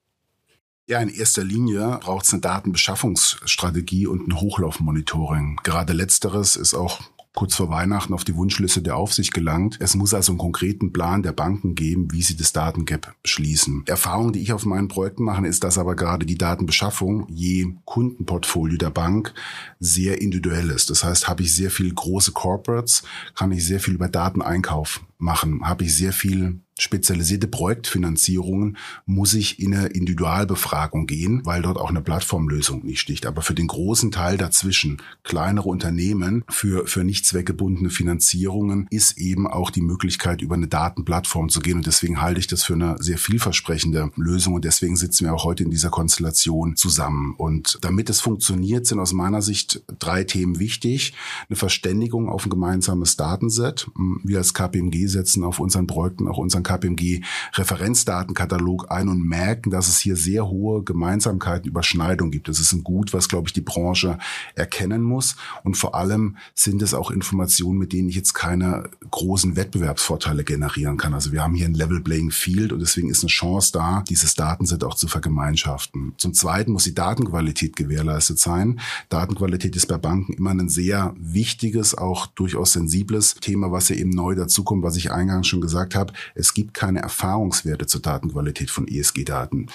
Ja, 0.86 1.00
in 1.00 1.10
erster 1.10 1.46
Linie 1.46 2.00
braucht 2.02 2.26
es 2.26 2.34
eine 2.34 2.42
Datenbeschaffungsstrategie 2.42 4.06
und 4.06 4.28
ein 4.28 4.42
Hochlaufmonitoring. 4.42 5.62
Gerade 5.64 5.94
letzteres 5.94 6.58
ist 6.58 6.74
auch 6.74 7.00
kurz 7.34 7.56
vor 7.56 7.70
Weihnachten 7.70 8.14
auf 8.14 8.24
die 8.24 8.36
Wunschliste 8.36 8.82
der 8.82 8.96
Aufsicht 8.96 9.34
gelangt. 9.34 9.78
Es 9.80 9.96
muss 9.96 10.14
also 10.14 10.32
einen 10.32 10.40
konkreten 10.40 10.94
Plan 10.94 11.24
der 11.24 11.32
Banken 11.32 11.76
geben, 11.76 12.12
wie 12.12 12.22
sie 12.22 12.38
das 12.38 12.54
Datengap 12.54 13.16
schließen. 13.26 13.84
Erfahrung, 13.88 14.34
die 14.34 14.42
ich 14.42 14.54
auf 14.54 14.66
meinen 14.66 14.88
Projekten 14.88 15.24
mache, 15.24 15.48
ist, 15.48 15.64
dass 15.64 15.78
aber 15.78 15.96
gerade 15.96 16.26
die 16.26 16.38
Datenbeschaffung 16.38 17.26
je 17.30 17.74
Kundenportfolio 17.86 18.78
der 18.78 18.92
Bank 18.92 19.34
sehr 19.80 20.22
individuell 20.22 20.70
ist. 20.70 20.90
Das 20.90 21.04
heißt, 21.04 21.28
habe 21.28 21.44
ich 21.44 21.54
sehr 21.56 21.72
viel 21.72 21.94
große 21.94 22.32
Corporates, 22.32 23.04
kann 23.36 23.52
ich 23.52 23.66
sehr 23.66 23.80
viel 23.80 23.96
über 23.96 24.10
Dateneinkauf 24.10 25.02
machen. 25.24 25.66
Habe 25.66 25.86
ich 25.86 25.96
sehr 25.96 26.14
viel 26.14 26.60
spezialisierte 26.80 27.48
Projektfinanzierungen 27.48 28.78
muss 29.06 29.34
ich 29.34 29.60
in 29.60 29.76
eine 29.76 29.88
Individualbefragung 29.88 31.06
gehen, 31.06 31.42
weil 31.46 31.62
dort 31.62 31.78
auch 31.78 31.90
eine 31.90 32.02
Plattformlösung 32.02 32.84
nicht 32.84 33.00
sticht. 33.00 33.26
Aber 33.26 33.42
für 33.42 33.54
den 33.54 33.68
großen 33.68 34.12
Teil 34.12 34.38
dazwischen, 34.38 35.02
kleinere 35.24 35.70
Unternehmen, 35.70 36.44
für, 36.50 36.88
für 36.88 37.04
nicht 37.04 37.26
zweckgebundene 37.26 37.90
Finanzierungen 37.90 38.88
ist 38.90 39.18
eben 39.18 39.48
auch 39.48 39.70
die 39.70 39.82
Möglichkeit, 39.82 40.42
über 40.42 40.56
eine 40.56 40.68
Datenplattform 40.68 41.50
zu 41.50 41.60
gehen. 41.60 41.78
Und 41.78 41.88
deswegen 41.88 42.22
halte 42.22 42.40
ich 42.40 42.48
das 42.48 42.64
für 42.64 42.74
eine 42.74 42.96
sehr 43.00 43.18
vielversprechende 43.18 44.12
Lösung. 44.16 44.56
Und 44.56 44.66
deswegen 44.66 44.96
sitzen 44.96 45.26
wir 45.26 45.34
auch 45.34 45.44
heute 45.44 45.64
in 45.64 45.70
dieser 45.70 45.90
Konstellation 45.90 46.76
zusammen. 46.76 47.36
Und 47.38 47.78
damit 47.82 48.10
es 48.10 48.20
funktioniert, 48.20 48.88
sind 48.88 49.00
aus 49.00 49.14
meiner 49.14 49.44
Sicht 49.44 49.84
drei 50.00 50.24
Themen 50.24 50.60
wichtig. 50.60 51.14
Eine 51.50 51.56
Verständigung 51.56 52.30
auf 52.30 52.46
ein 52.46 52.50
gemeinsames 52.50 53.16
Datenset. 53.16 53.88
Wir 54.24 54.40
als 54.40 54.56
KPMG 54.56 55.08
setzen 55.14 55.44
auf 55.44 55.60
unseren 55.60 55.88
Projekten 55.88 56.28
auch 56.28 56.38
unseren 56.38 56.64
KPMG 56.64 57.22
Referenzdatenkatalog 57.54 58.92
ein 58.92 59.08
und 59.08 59.24
merken, 59.24 59.70
dass 59.70 59.88
es 59.88 60.00
hier 60.00 60.16
sehr 60.16 60.48
hohe 60.50 60.84
Gemeinsamkeiten, 60.84 61.70
Überschneidungen 61.70 62.32
gibt. 62.32 62.50
Das 62.50 62.60
ist 62.60 62.74
ein 62.74 62.84
Gut, 62.84 63.14
was, 63.14 63.30
glaube 63.30 63.48
ich, 63.48 63.54
die 63.54 63.62
Branche 63.62 64.18
erkennen 64.56 65.02
muss. 65.02 65.36
Und 65.64 65.78
vor 65.78 65.96
allem 65.96 66.38
sind 66.54 66.82
es 66.82 66.94
auch 66.94 67.12
Informationen, 67.12 67.80
mit 67.80 67.94
denen 67.94 68.10
ich 68.10 68.16
jetzt 68.16 68.34
keine 68.34 68.90
großen 69.10 69.56
Wettbewerbsvorteile 69.56 70.44
generieren 70.44 70.98
kann. 70.98 71.14
Also 71.14 71.32
wir 71.32 71.44
haben 71.44 71.56
hier 71.56 71.66
ein 71.66 71.74
Level 71.74 72.02
Playing 72.02 72.32
Field 72.32 72.74
und 72.74 72.80
deswegen 72.80 73.10
ist 73.10 73.24
eine 73.24 73.30
Chance 73.30 73.72
da, 73.72 74.04
dieses 74.10 74.36
Datenset 74.36 74.84
auch 74.84 74.96
zu 74.96 75.08
vergemeinschaften. 75.08 76.14
Zum 76.18 76.34
Zweiten 76.34 76.72
muss 76.72 76.84
die 76.84 76.96
Datenqualität 76.96 77.76
gewährleistet 77.76 78.40
sein. 78.40 78.80
Datenqualität 79.10 79.76
ist 79.76 79.88
bei 79.88 79.98
Banken 79.98 80.34
immer 80.34 80.52
ein 80.52 80.70
sehr 80.70 81.14
wichtiges, 81.18 81.96
auch 81.96 82.28
durchaus 82.28 82.74
sensibles 82.74 83.36
Thema, 83.36 83.72
was 83.72 83.90
ja 83.90 83.96
eben 83.96 84.10
neu 84.10 84.36
dazukommt, 84.36 84.84
was 84.84 84.93
ich 84.96 85.12
eingangs 85.12 85.48
schon 85.48 85.62
gesagt 85.62 85.96
habe. 85.96 86.14
Es 86.36 86.54
gibt 86.54 86.74
keine 86.74 87.02
Erfahrungswerte 87.02 87.86
zur 87.86 88.02
Datenqualität 88.02 88.70
von 88.70 88.88
ESG-Daten. 88.88 89.68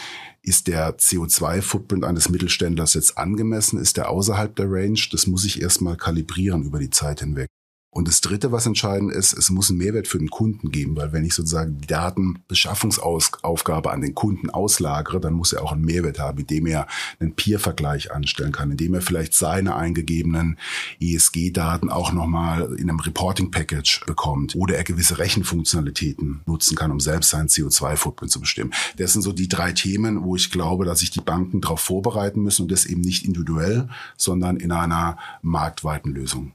Ist 0.42 0.66
der 0.66 0.96
CO2-Footprint 0.96 2.04
eines 2.04 2.28
Mittelständlers 2.28 2.94
jetzt 2.94 3.18
angemessen? 3.18 3.80
Ist 3.80 3.96
der 3.96 4.10
außerhalb 4.10 4.54
der 4.56 4.70
Range? 4.70 5.00
Das 5.10 5.26
muss 5.26 5.44
ich 5.44 5.60
erstmal 5.60 5.96
kalibrieren 5.96 6.64
über 6.64 6.78
die 6.78 6.90
Zeit 6.90 7.20
hinweg. 7.20 7.48
Und 7.90 8.06
das 8.06 8.20
Dritte, 8.20 8.52
was 8.52 8.66
entscheidend 8.66 9.12
ist, 9.12 9.32
es 9.32 9.48
muss 9.48 9.70
einen 9.70 9.78
Mehrwert 9.78 10.08
für 10.08 10.18
den 10.18 10.28
Kunden 10.28 10.70
geben, 10.70 10.94
weil 10.96 11.12
wenn 11.12 11.24
ich 11.24 11.32
sozusagen 11.32 11.78
die 11.78 11.86
Datenbeschaffungsaufgabe 11.86 13.90
an 13.90 14.02
den 14.02 14.14
Kunden 14.14 14.50
auslagere, 14.50 15.20
dann 15.20 15.32
muss 15.32 15.54
er 15.54 15.62
auch 15.62 15.72
einen 15.72 15.86
Mehrwert 15.86 16.18
haben, 16.18 16.38
indem 16.38 16.66
er 16.66 16.86
einen 17.18 17.34
Peer-Vergleich 17.34 18.12
anstellen 18.12 18.52
kann, 18.52 18.70
indem 18.70 18.92
er 18.92 19.00
vielleicht 19.00 19.32
seine 19.32 19.74
eingegebenen 19.74 20.58
ESG-Daten 21.00 21.88
auch 21.88 22.12
nochmal 22.12 22.74
in 22.74 22.90
einem 22.90 23.00
Reporting-Package 23.00 24.04
bekommt 24.06 24.54
oder 24.54 24.76
er 24.76 24.84
gewisse 24.84 25.18
Rechenfunktionalitäten 25.18 26.42
nutzen 26.44 26.76
kann, 26.76 26.90
um 26.90 27.00
selbst 27.00 27.30
seinen 27.30 27.48
CO2-Footprint 27.48 28.30
zu 28.30 28.40
bestimmen. 28.40 28.74
Das 28.98 29.14
sind 29.14 29.22
so 29.22 29.32
die 29.32 29.48
drei 29.48 29.72
Themen, 29.72 30.24
wo 30.24 30.36
ich 30.36 30.50
glaube, 30.50 30.84
dass 30.84 31.00
sich 31.00 31.10
die 31.10 31.22
Banken 31.22 31.62
darauf 31.62 31.80
vorbereiten 31.80 32.42
müssen 32.42 32.62
und 32.62 32.70
das 32.70 32.84
eben 32.84 33.00
nicht 33.00 33.24
individuell, 33.24 33.88
sondern 34.18 34.58
in 34.58 34.72
einer 34.72 35.16
marktweiten 35.40 36.12
Lösung. 36.12 36.52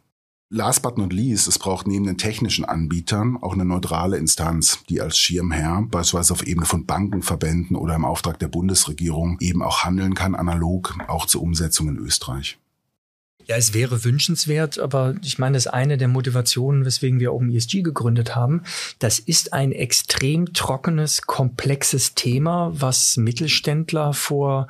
Last 0.55 0.83
but 0.83 0.99
not 0.99 1.11
least, 1.11 1.47
es 1.47 1.57
braucht 1.57 1.87
neben 1.87 2.05
den 2.05 2.19
technischen 2.19 2.63
Anbietern 2.63 3.39
auch 3.41 3.53
eine 3.53 3.65
neutrale 3.65 4.17
Instanz, 4.17 4.83
die 4.87 5.01
als 5.01 5.17
Schirmherr, 5.17 5.87
beispielsweise 5.89 6.33
auf 6.33 6.43
Ebene 6.45 6.67
von 6.67 6.85
Banken, 6.85 7.23
Verbänden 7.23 7.75
oder 7.75 7.95
im 7.95 8.05
Auftrag 8.05 8.37
der 8.37 8.49
Bundesregierung 8.49 9.37
eben 9.39 9.63
auch 9.63 9.83
handeln 9.83 10.13
kann, 10.13 10.35
analog 10.35 10.95
auch 11.07 11.25
zur 11.25 11.41
Umsetzung 11.41 11.87
in 11.87 11.97
Österreich. 11.97 12.59
Ja, 13.47 13.57
es 13.57 13.73
wäre 13.73 14.03
wünschenswert, 14.03 14.79
aber 14.79 15.15
ich 15.23 15.37
meine, 15.37 15.55
das 15.55 15.65
ist 15.65 15.73
eine 15.73 15.97
der 15.97 16.07
Motivationen, 16.07 16.85
weswegen 16.85 17.19
wir 17.19 17.33
Open 17.33 17.51
ESG 17.51 17.81
gegründet 17.81 18.35
haben. 18.35 18.61
Das 18.99 19.19
ist 19.19 19.53
ein 19.53 19.71
extrem 19.71 20.53
trockenes, 20.53 21.23
komplexes 21.23 22.13
Thema, 22.13 22.71
was 22.73 23.17
Mittelständler 23.17 24.13
vor 24.13 24.67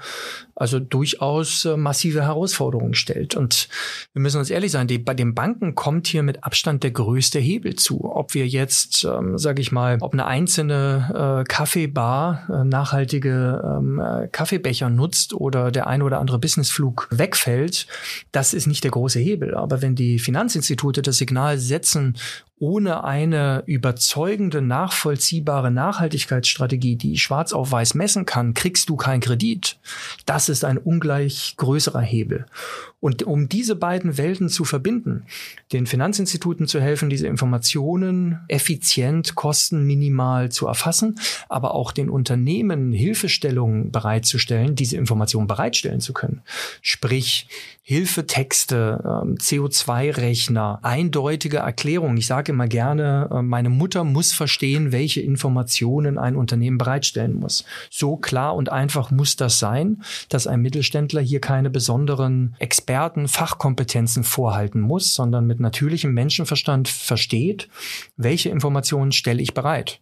also 0.56 0.80
durchaus 0.80 1.66
äh, 1.66 1.78
massive 1.78 2.22
Herausforderungen 2.22 2.94
stellt. 2.94 3.36
Und 3.36 3.68
wir 4.14 4.22
müssen 4.22 4.38
uns 4.38 4.50
ehrlich 4.50 4.72
sein, 4.72 4.88
die, 4.88 5.00
bei 5.00 5.14
den 5.14 5.34
Banken 5.34 5.76
kommt 5.76 6.08
hier 6.08 6.24
mit 6.24 6.44
Abstand 6.44 6.84
der 6.84 6.92
größte 6.92 7.40
Hebel 7.40 7.76
zu. 7.76 8.06
Ob 8.06 8.34
wir 8.34 8.48
jetzt, 8.48 9.04
ähm, 9.04 9.38
sage 9.38 9.62
ich 9.62 9.72
mal, 9.72 9.98
ob 10.02 10.14
eine 10.14 10.26
einzelne 10.26 11.42
äh, 11.42 11.44
Kaffeebar 11.44 12.48
äh, 12.50 12.64
nachhaltige 12.64 13.62
ähm, 13.64 14.00
äh, 14.00 14.28
Kaffeebecher 14.28 14.90
nutzt 14.90 15.34
oder 15.34 15.72
der 15.72 15.88
ein 15.88 16.02
oder 16.02 16.20
andere 16.20 16.40
Businessflug 16.40 17.08
wegfällt, 17.12 17.88
das 18.32 18.54
ist 18.54 18.68
nicht 18.68 18.84
der 18.84 18.92
große 18.92 19.20
Hebel. 19.20 19.56
Aber 19.56 19.82
wenn 19.82 19.96
die 19.96 20.20
Finanzinstitute 20.20 21.02
das 21.02 21.18
Signal 21.18 21.58
setzen 21.58 22.16
ohne 22.58 23.04
eine 23.04 23.64
überzeugende, 23.66 24.62
nachvollziehbare 24.62 25.72
Nachhaltigkeitsstrategie, 25.72 26.96
die 26.96 27.18
schwarz 27.18 27.52
auf 27.52 27.72
weiß 27.72 27.94
messen 27.96 28.26
kann, 28.26 28.54
kriegst 28.54 28.90
du 28.90 28.96
keinen 28.96 29.22
Kredit. 29.22 29.80
Das 30.26 30.50
ist 30.50 30.64
ein 30.64 30.78
ungleich 30.78 31.56
größerer 31.58 32.02
Hebel. 32.02 32.46
Und 33.04 33.24
um 33.24 33.50
diese 33.50 33.76
beiden 33.76 34.18
Welten 34.18 34.48
zu 34.48 34.64
verbinden, 34.64 35.26
den 35.74 35.88
Finanzinstituten 35.88 36.68
zu 36.68 36.80
helfen, 36.80 37.10
diese 37.10 37.28
Informationen 37.28 38.40
effizient, 38.48 39.36
kostenminimal 39.36 40.54
zu 40.54 40.68
erfassen, 40.68 41.20
aber 41.50 41.76
auch 41.76 41.92
den 41.92 42.10
Unternehmen 42.10 42.94
Hilfestellungen 42.94 43.92
bereitzustellen, 43.92 44.76
diese 44.76 44.96
Informationen 44.96 45.48
bereitstellen 45.48 46.00
zu 46.00 46.14
können. 46.14 46.44
Sprich, 46.82 47.50
Hilfetexte, 47.86 49.02
ähm, 49.04 49.36
CO2-Rechner, 49.36 50.80
eindeutige 50.84 51.58
Erklärungen. 51.58 52.16
Ich 52.16 52.28
sage 52.28 52.54
immer 52.54 52.68
gerne, 52.68 53.30
äh, 53.30 53.42
meine 53.42 53.70
Mutter 53.70 54.06
muss 54.06 54.32
verstehen, 54.32 54.94
welche 54.94 55.20
Informationen 55.20 56.18
ein 56.18 56.38
Unternehmen 56.38 56.78
bereitstellen 56.78 57.36
muss. 57.36 57.66
So 57.90 58.16
klar 58.16 58.56
und 58.56 58.72
einfach 58.72 59.12
muss 59.12 59.36
das 59.36 59.60
sein, 59.60 60.02
dass 60.30 60.48
ein 60.48 60.62
Mittelständler 60.62 61.20
hier 61.20 61.42
keine 61.42 61.70
besonderen 61.70 62.56
Experten, 62.60 62.93
Fachkompetenzen 63.28 64.24
vorhalten 64.24 64.80
muss, 64.80 65.16
sondern 65.16 65.46
mit 65.48 65.60
natürlichem 65.60 66.14
Menschenverstand 66.14 66.88
versteht, 66.88 67.70
welche 68.18 68.50
Informationen 68.50 69.12
stelle 69.12 69.42
ich 69.42 69.54
bereit 69.54 70.00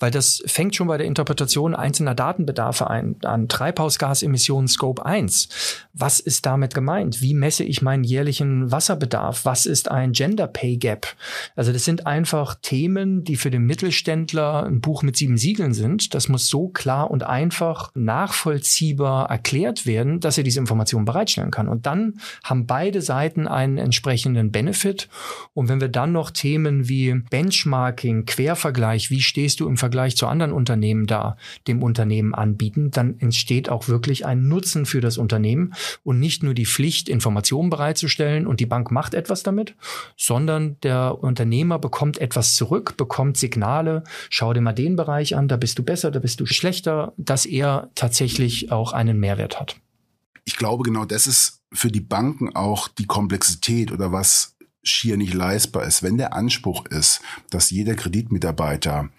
weil 0.00 0.10
das 0.10 0.42
fängt 0.46 0.74
schon 0.74 0.88
bei 0.88 0.96
der 0.96 1.06
Interpretation 1.06 1.74
einzelner 1.74 2.14
Datenbedarfe 2.14 2.88
ein, 2.88 3.16
an 3.22 3.48
Treibhausgasemissionen 3.48 4.66
Scope 4.66 5.04
1. 5.04 5.48
Was 5.92 6.20
ist 6.20 6.46
damit 6.46 6.74
gemeint? 6.74 7.20
Wie 7.20 7.34
messe 7.34 7.64
ich 7.64 7.82
meinen 7.82 8.02
jährlichen 8.02 8.72
Wasserbedarf? 8.72 9.44
Was 9.44 9.66
ist 9.66 9.90
ein 9.90 10.12
Gender 10.12 10.46
Pay 10.46 10.78
Gap? 10.78 11.06
Also 11.54 11.72
das 11.72 11.84
sind 11.84 12.06
einfach 12.06 12.56
Themen, 12.60 13.24
die 13.24 13.36
für 13.36 13.50
den 13.50 13.64
Mittelständler 13.64 14.64
ein 14.64 14.80
Buch 14.80 15.02
mit 15.02 15.16
sieben 15.16 15.36
Siegeln 15.36 15.74
sind. 15.74 16.14
Das 16.14 16.28
muss 16.28 16.48
so 16.48 16.68
klar 16.68 17.10
und 17.10 17.22
einfach 17.22 17.90
nachvollziehbar 17.94 19.28
erklärt 19.28 19.84
werden, 19.84 20.20
dass 20.20 20.38
er 20.38 20.44
diese 20.44 20.60
Informationen 20.60 21.04
bereitstellen 21.04 21.50
kann. 21.50 21.68
Und 21.68 21.84
dann 21.84 22.14
haben 22.42 22.66
beide 22.66 23.02
Seiten 23.02 23.46
einen 23.46 23.76
entsprechenden 23.76 24.50
Benefit. 24.50 25.08
Und 25.52 25.68
wenn 25.68 25.82
wir 25.82 25.88
dann 25.88 26.12
noch 26.12 26.30
Themen 26.30 26.88
wie 26.88 27.12
Benchmarking, 27.12 28.24
Quervergleich, 28.24 29.10
wie 29.10 29.20
stehst 29.20 29.60
du 29.60 29.68
im 29.68 29.76
Vergleich 29.76 29.89
Vergleich 29.90 30.16
zu 30.16 30.28
anderen 30.28 30.52
Unternehmen 30.52 31.08
da 31.08 31.36
dem 31.66 31.82
Unternehmen 31.82 32.32
anbieten, 32.32 32.92
dann 32.92 33.18
entsteht 33.18 33.68
auch 33.68 33.88
wirklich 33.88 34.24
ein 34.24 34.46
Nutzen 34.46 34.86
für 34.86 35.00
das 35.00 35.18
Unternehmen 35.18 35.74
und 36.04 36.20
nicht 36.20 36.44
nur 36.44 36.54
die 36.54 36.64
Pflicht, 36.64 37.08
Informationen 37.08 37.70
bereitzustellen 37.70 38.46
und 38.46 38.60
die 38.60 38.66
Bank 38.66 38.92
macht 38.92 39.14
etwas 39.14 39.42
damit, 39.42 39.74
sondern 40.16 40.76
der 40.84 41.18
Unternehmer 41.20 41.80
bekommt 41.80 42.18
etwas 42.18 42.54
zurück, 42.54 42.96
bekommt 42.96 43.36
Signale, 43.36 44.04
schau 44.28 44.52
dir 44.52 44.60
mal 44.60 44.72
den 44.74 44.94
Bereich 44.94 45.34
an, 45.34 45.48
da 45.48 45.56
bist 45.56 45.76
du 45.76 45.82
besser, 45.82 46.12
da 46.12 46.20
bist 46.20 46.38
du 46.38 46.46
schlechter, 46.46 47.12
dass 47.16 47.44
er 47.44 47.90
tatsächlich 47.96 48.70
auch 48.70 48.92
einen 48.92 49.18
Mehrwert 49.18 49.58
hat. 49.58 49.76
Ich 50.44 50.56
glaube, 50.56 50.84
genau 50.84 51.04
das 51.04 51.26
ist 51.26 51.62
für 51.72 51.90
die 51.90 52.00
Banken 52.00 52.54
auch 52.54 52.86
die 52.86 53.06
Komplexität 53.06 53.90
oder 53.90 54.12
was 54.12 54.54
schier 54.82 55.16
nicht 55.16 55.34
leistbar 55.34 55.84
ist. 55.84 56.02
Wenn 56.02 56.16
der 56.16 56.34
Anspruch 56.34 56.86
ist, 56.86 57.20
dass 57.50 57.70
jeder 57.70 57.94
Kreditmitarbeiter 57.94 59.10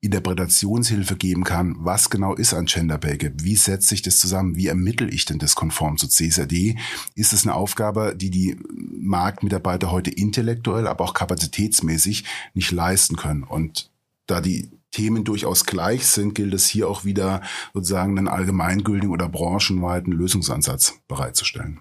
Interpretationshilfe 0.00 1.16
geben 1.16 1.44
kann, 1.44 1.76
was 1.78 2.10
genau 2.10 2.34
ist 2.34 2.54
ein 2.54 2.66
Gender 2.66 2.98
Pay 2.98 3.18
Gap, 3.18 3.32
wie 3.42 3.56
setzt 3.56 3.88
sich 3.88 4.02
das 4.02 4.18
zusammen, 4.18 4.56
wie 4.56 4.68
ermittle 4.68 5.08
ich 5.08 5.24
denn 5.24 5.38
das 5.38 5.56
konform 5.56 5.98
zu 5.98 6.06
CSRD, 6.06 6.76
ist 7.14 7.32
es 7.32 7.44
eine 7.44 7.54
Aufgabe, 7.54 8.14
die 8.16 8.30
die 8.30 8.56
Marktmitarbeiter 8.70 9.90
heute 9.90 10.10
intellektuell, 10.10 10.86
aber 10.86 11.04
auch 11.04 11.14
kapazitätsmäßig 11.14 12.24
nicht 12.54 12.70
leisten 12.70 13.16
können. 13.16 13.42
Und 13.42 13.90
da 14.26 14.40
die 14.40 14.70
Themen 14.90 15.24
durchaus 15.24 15.64
gleich 15.64 16.06
sind, 16.06 16.34
gilt 16.34 16.54
es 16.54 16.66
hier 16.68 16.88
auch 16.88 17.04
wieder 17.04 17.42
sozusagen 17.74 18.16
einen 18.16 18.28
allgemeingültigen 18.28 19.12
oder 19.12 19.28
branchenweiten 19.28 20.12
Lösungsansatz 20.12 20.94
bereitzustellen. 21.08 21.80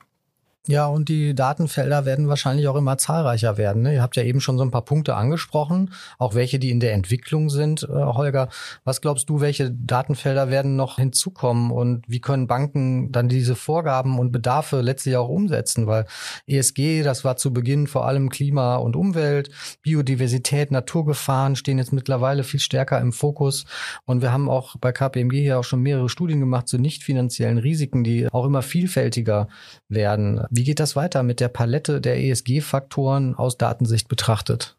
Ja, 0.67 0.87
und 0.87 1.07
die 1.07 1.33
Datenfelder 1.33 2.03
werden 2.03 2.27
wahrscheinlich 2.27 2.67
auch 2.67 2.75
immer 2.75 2.97
zahlreicher 2.97 3.57
werden. 3.57 3.83
Ne? 3.83 3.93
Ihr 3.93 4.01
habt 4.01 4.17
ja 4.17 4.23
eben 4.23 4.41
schon 4.41 4.57
so 4.57 4.65
ein 4.65 4.71
paar 4.71 4.83
Punkte 4.83 5.15
angesprochen, 5.15 5.93
auch 6.17 6.35
welche, 6.35 6.59
die 6.59 6.71
in 6.71 6.81
der 6.81 6.91
Entwicklung 6.91 7.49
sind. 7.49 7.83
Äh, 7.83 7.93
Holger, 7.93 8.49
was 8.83 8.99
glaubst 8.99 9.29
du, 9.29 9.39
welche 9.39 9.71
Datenfelder 9.71 10.49
werden 10.49 10.75
noch 10.75 10.97
hinzukommen 10.97 11.71
und 11.71 12.03
wie 12.09 12.19
können 12.19 12.47
Banken 12.47 13.13
dann 13.13 13.29
diese 13.29 13.55
Vorgaben 13.55 14.19
und 14.19 14.33
Bedarfe 14.33 14.81
letztlich 14.81 15.15
auch 15.15 15.29
umsetzen? 15.29 15.87
Weil 15.87 16.05
ESG, 16.47 17.01
das 17.03 17.23
war 17.23 17.37
zu 17.37 17.53
Beginn 17.53 17.87
vor 17.87 18.05
allem 18.05 18.29
Klima 18.29 18.75
und 18.75 18.97
Umwelt, 18.97 19.49
Biodiversität, 19.83 20.71
Naturgefahren 20.71 21.55
stehen 21.55 21.77
jetzt 21.77 21.93
mittlerweile 21.93 22.43
viel 22.43 22.59
stärker 22.59 22.99
im 22.99 23.13
Fokus. 23.13 23.63
Und 24.03 24.21
wir 24.21 24.33
haben 24.33 24.49
auch 24.49 24.75
bei 24.75 24.91
KPMG 24.91 25.37
hier 25.39 25.59
auch 25.59 25.63
schon 25.63 25.81
mehrere 25.81 26.09
Studien 26.09 26.41
gemacht 26.41 26.67
zu 26.67 26.77
nicht 26.77 27.03
finanziellen 27.03 27.57
Risiken, 27.57 28.03
die 28.03 28.27
auch 28.29 28.43
immer 28.43 28.61
vielfältiger 28.61 29.47
werden. 29.87 30.41
Wie 30.57 30.63
geht 30.63 30.79
das 30.79 30.95
weiter 30.95 31.21
mit 31.21 31.39
der 31.39 31.49
Palette 31.49 32.01
der 32.01 32.17
ESG-Faktoren 32.17 33.35
aus 33.35 33.59
Datensicht 33.59 34.07
betrachtet? 34.07 34.75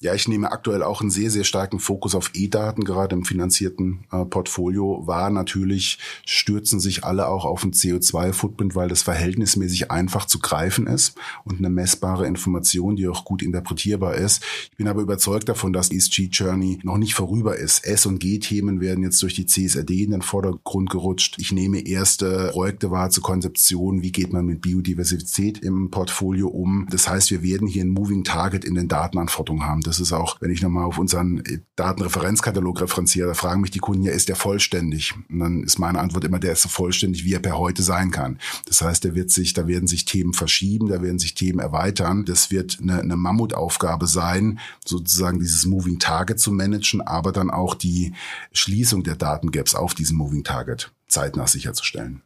Ja, 0.00 0.14
ich 0.14 0.28
nehme 0.28 0.50
aktuell 0.52 0.82
auch 0.82 1.00
einen 1.00 1.10
sehr, 1.10 1.30
sehr 1.30 1.44
starken 1.44 1.78
Fokus 1.78 2.14
auf 2.14 2.30
E-Daten, 2.34 2.84
gerade 2.84 3.14
im 3.14 3.24
finanzierten 3.24 4.04
äh, 4.10 4.24
Portfolio. 4.24 5.06
War 5.06 5.30
natürlich, 5.30 5.98
stürzen 6.26 6.80
sich 6.80 7.04
alle 7.04 7.28
auch 7.28 7.44
auf 7.44 7.62
den 7.62 7.72
CO2-Footprint, 7.72 8.74
weil 8.74 8.88
das 8.88 9.02
verhältnismäßig 9.02 9.90
einfach 9.90 10.26
zu 10.26 10.38
greifen 10.38 10.86
ist 10.86 11.16
und 11.44 11.58
eine 11.58 11.70
messbare 11.70 12.26
Information, 12.26 12.96
die 12.96 13.08
auch 13.08 13.24
gut 13.24 13.42
interpretierbar 13.42 14.14
ist. 14.14 14.42
Ich 14.70 14.76
bin 14.76 14.88
aber 14.88 15.02
überzeugt 15.02 15.48
davon, 15.48 15.72
dass 15.72 15.90
ESG-Journey 15.90 16.80
noch 16.82 16.98
nicht 16.98 17.14
vorüber 17.14 17.56
ist. 17.56 17.84
S- 17.86 18.06
und 18.06 18.18
G-Themen 18.18 18.80
werden 18.80 19.04
jetzt 19.04 19.22
durch 19.22 19.34
die 19.34 19.46
CSRD 19.46 20.04
in 20.04 20.10
den 20.12 20.22
Vordergrund 20.22 20.90
gerutscht. 20.90 21.36
Ich 21.38 21.52
nehme 21.52 21.80
erste 21.86 22.50
Projekte 22.52 22.90
wahr 22.90 23.10
zur 23.10 23.22
Konzeption, 23.22 24.02
wie 24.02 24.12
geht 24.12 24.32
man 24.32 24.46
mit 24.46 24.60
Biodiversität 24.60 25.58
im 25.58 25.90
Portfolio 25.90 26.48
um. 26.48 26.86
Das 26.90 27.08
heißt, 27.08 27.30
wir 27.30 27.42
werden 27.42 27.66
hier 27.66 27.84
ein 27.84 27.88
Moving 27.88 28.24
Target 28.24 28.64
in 28.64 28.74
den 28.74 28.88
Datenanforderungen 28.88 29.66
haben 29.66 29.71
haben. 29.72 29.80
Das 29.82 29.98
ist 29.98 30.12
auch, 30.12 30.36
wenn 30.40 30.50
ich 30.50 30.62
nochmal 30.62 30.84
auf 30.84 30.98
unseren 30.98 31.42
Datenreferenzkatalog 31.76 32.80
referenziere, 32.80 33.28
da 33.28 33.34
fragen 33.34 33.62
mich 33.62 33.70
die 33.70 33.80
Kunden 33.80 34.04
ja, 34.04 34.12
ist 34.12 34.28
der 34.28 34.36
vollständig? 34.36 35.14
Und 35.28 35.40
dann 35.40 35.62
ist 35.64 35.78
meine 35.78 35.98
Antwort 35.98 36.24
immer, 36.24 36.38
der 36.38 36.52
ist 36.52 36.62
so 36.62 36.68
vollständig, 36.68 37.24
wie 37.24 37.34
er 37.34 37.40
per 37.40 37.58
heute 37.58 37.82
sein 37.82 38.10
kann. 38.10 38.38
Das 38.66 38.82
heißt, 38.82 39.02
der 39.04 39.14
wird 39.14 39.30
sich, 39.30 39.54
da 39.54 39.66
werden 39.66 39.88
sich 39.88 40.04
Themen 40.04 40.34
verschieben, 40.34 40.88
da 40.88 41.02
werden 41.02 41.18
sich 41.18 41.34
Themen 41.34 41.58
erweitern. 41.58 42.24
Das 42.24 42.50
wird 42.50 42.78
eine, 42.80 43.00
eine 43.00 43.16
Mammutaufgabe 43.16 44.06
sein, 44.06 44.60
sozusagen 44.84 45.40
dieses 45.40 45.66
Moving 45.66 45.98
Target 45.98 46.38
zu 46.38 46.52
managen, 46.52 47.00
aber 47.00 47.32
dann 47.32 47.50
auch 47.50 47.74
die 47.74 48.12
Schließung 48.52 49.02
der 49.02 49.16
Datengaps 49.16 49.74
auf 49.74 49.94
diesem 49.94 50.18
Moving 50.18 50.44
Target 50.44 50.92
zeitnah 51.08 51.46
sicherzustellen 51.46 52.22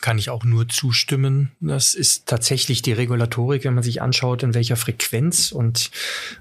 kann 0.00 0.18
ich 0.18 0.30
auch 0.30 0.44
nur 0.44 0.68
zustimmen. 0.68 1.50
Das 1.60 1.94
ist 1.94 2.26
tatsächlich 2.26 2.82
die 2.82 2.92
Regulatorik, 2.92 3.64
wenn 3.64 3.74
man 3.74 3.82
sich 3.82 4.00
anschaut, 4.00 4.42
in 4.42 4.54
welcher 4.54 4.76
Frequenz 4.76 5.52
und, 5.52 5.90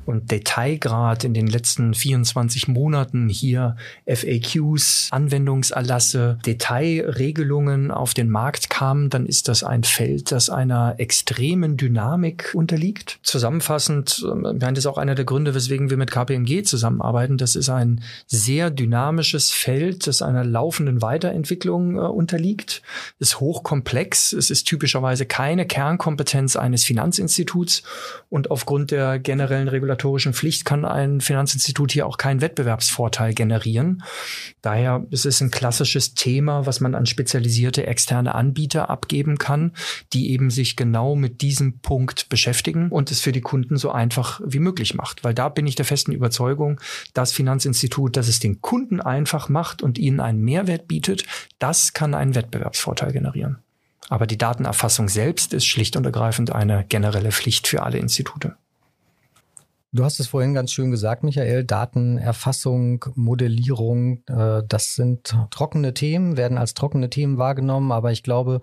und 0.06 0.32
Detailgrad 0.32 1.24
in 1.24 1.34
den 1.34 1.48
letzten 1.48 1.94
24 1.94 2.68
Monaten 2.68 3.30
hier 3.30 3.76
FAQs, 4.06 5.10
Anwendungserlasse, 5.12 6.40
Detailregelungen 6.46 7.92
auf 7.92 8.14
den 8.14 8.30
Markt 8.30 8.70
kamen, 8.70 9.10
dann 9.10 9.26
ist 9.26 9.48
das 9.48 9.64
ein 9.64 9.84
Feld, 9.84 10.32
das 10.32 10.50
einer 10.50 10.96
extremen 11.00 11.78
Dynamik 11.78 12.52
unterliegt. 12.54 13.20
Zusammenfassend, 13.24 14.26
ähm, 14.30 14.60
das 14.60 14.78
ist 14.80 14.86
auch 14.86 14.98
einer 14.98 15.16
der 15.16 15.26
Gründe, 15.26 15.56
weswegen 15.56 15.90
wir 15.90 15.98
mit 15.98 16.12
KPMG 16.12 16.64
zusammenarbeiten. 16.64 17.38
Das 17.38 17.56
ist 17.56 17.70
ein 17.70 18.02
sehr 18.28 18.70
dynamisches 18.70 19.52
Feld, 19.52 20.08
das 20.08 20.22
einer 20.22 20.44
laufenden 20.44 21.02
Weiterentwicklung 21.02 21.96
äh, 21.96 22.02
unterliegt. 22.02 22.82
Es 23.20 23.40
hochkomplex. 23.48 24.34
Es 24.34 24.50
ist 24.50 24.66
typischerweise 24.66 25.26
keine 25.26 25.66
Kernkompetenz 25.66 26.58
eines 26.58 26.84
Finanzinstituts 26.84 27.82
und 28.28 28.52
aufgrund 28.52 28.92
der 28.92 29.20
generellen 29.20 29.70
regulatorischen 29.70 30.34
Pflicht 30.34 30.66
kann 30.66 30.84
ein 30.84 31.22
Finanzinstitut 31.22 31.94
hier 31.94 32.08
auch 32.08 32.18
keinen 32.18 32.42
Wettbewerbsvorteil 32.42 33.34
generieren. 33.34 34.04
Daher 34.62 35.06
ist 35.12 35.26
es 35.26 35.40
ein 35.40 35.50
klassisches 35.50 36.14
Thema, 36.14 36.66
was 36.66 36.82
man 36.82 36.94
an 36.94 37.06
spezialisierte 37.06 37.88
externe 37.88 38.36
Anbieter 38.36 38.90
abgeben 38.90 39.38
kann, 39.38 39.72
die 40.12 40.32
eben 40.32 40.50
sich 40.50 40.76
genau 40.76 41.16
mit 41.16 41.40
diesem 41.40 41.80
Punkt 41.80 42.28
beschäftigen 42.28 42.90
und 42.90 43.12
es 43.12 43.22
für 43.22 43.32
die 43.32 43.42
Kunden 43.42 43.78
so 43.78 43.92
einfach 43.92 44.42
wie 44.46 44.60
möglich 44.60 44.94
macht. 44.94 45.24
Weil 45.24 45.34
da 45.34 45.48
bin 45.48 45.68
ich 45.68 45.76
der 45.76 45.86
festen 45.86 46.12
Überzeugung, 46.12 46.82
das 47.14 47.32
Finanzinstitut, 47.32 48.18
das 48.18 48.28
es 48.28 48.40
den 48.40 48.60
Kunden 48.60 49.00
einfach 49.00 49.48
macht 49.48 49.82
und 49.82 49.98
ihnen 49.98 50.20
einen 50.20 50.42
Mehrwert 50.42 50.90
bietet, 50.90 51.24
das 51.60 51.94
kann 51.94 52.14
einen 52.14 52.36
Wettbewerbsvorteil 52.36 53.14
generieren 53.14 53.37
generieren. 53.38 53.64
Aber 54.10 54.28
die 54.28 54.38
Datenerfassung 54.38 55.10
selbst 55.10 55.54
ist 55.54 55.66
schlicht 55.66 55.96
und 55.98 56.06
ergreifend 56.06 56.52
eine 56.52 56.86
generelle 56.88 57.32
Pflicht 57.32 57.68
für 57.68 57.84
alle 57.84 57.98
Institute. 57.98 58.56
Du 59.94 60.04
hast 60.04 60.20
es 60.20 60.28
vorhin 60.28 60.54
ganz 60.54 60.72
schön 60.72 60.92
gesagt, 60.92 61.24
Michael. 61.24 61.64
Datenerfassung, 61.64 63.06
Modellierung, 63.16 64.22
äh, 64.28 64.62
das 64.68 64.96
sind 64.96 65.34
trockene 65.50 65.94
Themen, 65.94 66.36
werden 66.36 66.58
als 66.58 66.74
trockene 66.74 67.10
Themen 67.10 67.38
wahrgenommen. 67.38 67.94
Aber 67.94 68.12
ich 68.12 68.22
glaube, 68.22 68.60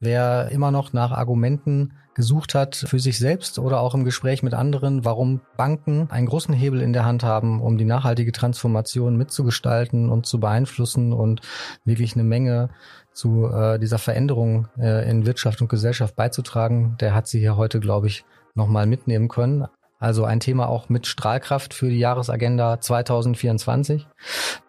wer 0.00 0.50
immer 0.50 0.70
noch 0.70 0.92
nach 0.92 1.12
Argumenten 1.12 1.94
gesucht 2.14 2.54
hat 2.54 2.76
für 2.76 2.98
sich 2.98 3.18
selbst 3.18 3.58
oder 3.58 3.80
auch 3.80 3.94
im 3.94 4.04
Gespräch 4.04 4.42
mit 4.42 4.52
anderen, 4.52 5.04
warum 5.04 5.40
Banken 5.56 6.10
einen 6.10 6.26
großen 6.26 6.54
Hebel 6.54 6.80
in 6.82 6.92
der 6.92 7.04
Hand 7.04 7.22
haben, 7.22 7.60
um 7.60 7.78
die 7.78 7.84
nachhaltige 7.84 8.32
Transformation 8.32 9.16
mitzugestalten 9.16 10.10
und 10.10 10.26
zu 10.26 10.40
beeinflussen 10.40 11.12
und 11.12 11.40
wirklich 11.84 12.14
eine 12.14 12.24
Menge 12.24 12.70
zu 13.12 13.46
äh, 13.46 13.78
dieser 13.78 13.98
Veränderung 13.98 14.68
äh, 14.78 15.08
in 15.10 15.24
Wirtschaft 15.24 15.62
und 15.62 15.68
Gesellschaft 15.68 16.16
beizutragen, 16.16 16.96
der 17.00 17.14
hat 17.14 17.28
sie 17.28 17.38
hier 17.38 17.56
heute, 17.56 17.80
glaube 17.80 18.06
ich, 18.08 18.24
nochmal 18.54 18.86
mitnehmen 18.86 19.28
können. 19.28 19.66
Also 20.06 20.24
ein 20.24 20.38
Thema 20.38 20.68
auch 20.68 20.88
mit 20.88 21.08
Strahlkraft 21.08 21.74
für 21.74 21.88
die 21.88 21.98
Jahresagenda 21.98 22.80
2024. 22.80 24.06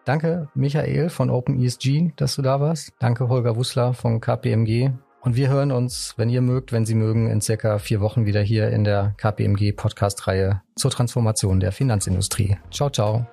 Danke, 0.04 0.48
Michael 0.56 1.10
von 1.10 1.30
OpenESG, 1.30 2.10
dass 2.16 2.34
du 2.34 2.42
da 2.42 2.58
warst. 2.60 2.90
Danke, 2.98 3.28
Holger 3.28 3.54
Wussler 3.54 3.94
von 3.94 4.20
KPMG. 4.20 4.90
Und 5.20 5.36
wir 5.36 5.48
hören 5.48 5.70
uns, 5.70 6.14
wenn 6.16 6.28
ihr 6.28 6.40
mögt, 6.40 6.72
wenn 6.72 6.84
Sie 6.84 6.96
mögen, 6.96 7.30
in 7.30 7.40
circa 7.40 7.78
vier 7.78 8.00
Wochen 8.00 8.26
wieder 8.26 8.40
hier 8.40 8.70
in 8.70 8.82
der 8.82 9.14
KPMG 9.16 9.74
Podcast-Reihe 9.76 10.60
zur 10.74 10.90
Transformation 10.90 11.60
der 11.60 11.70
Finanzindustrie. 11.70 12.58
Ciao, 12.72 12.90
ciao. 12.90 13.24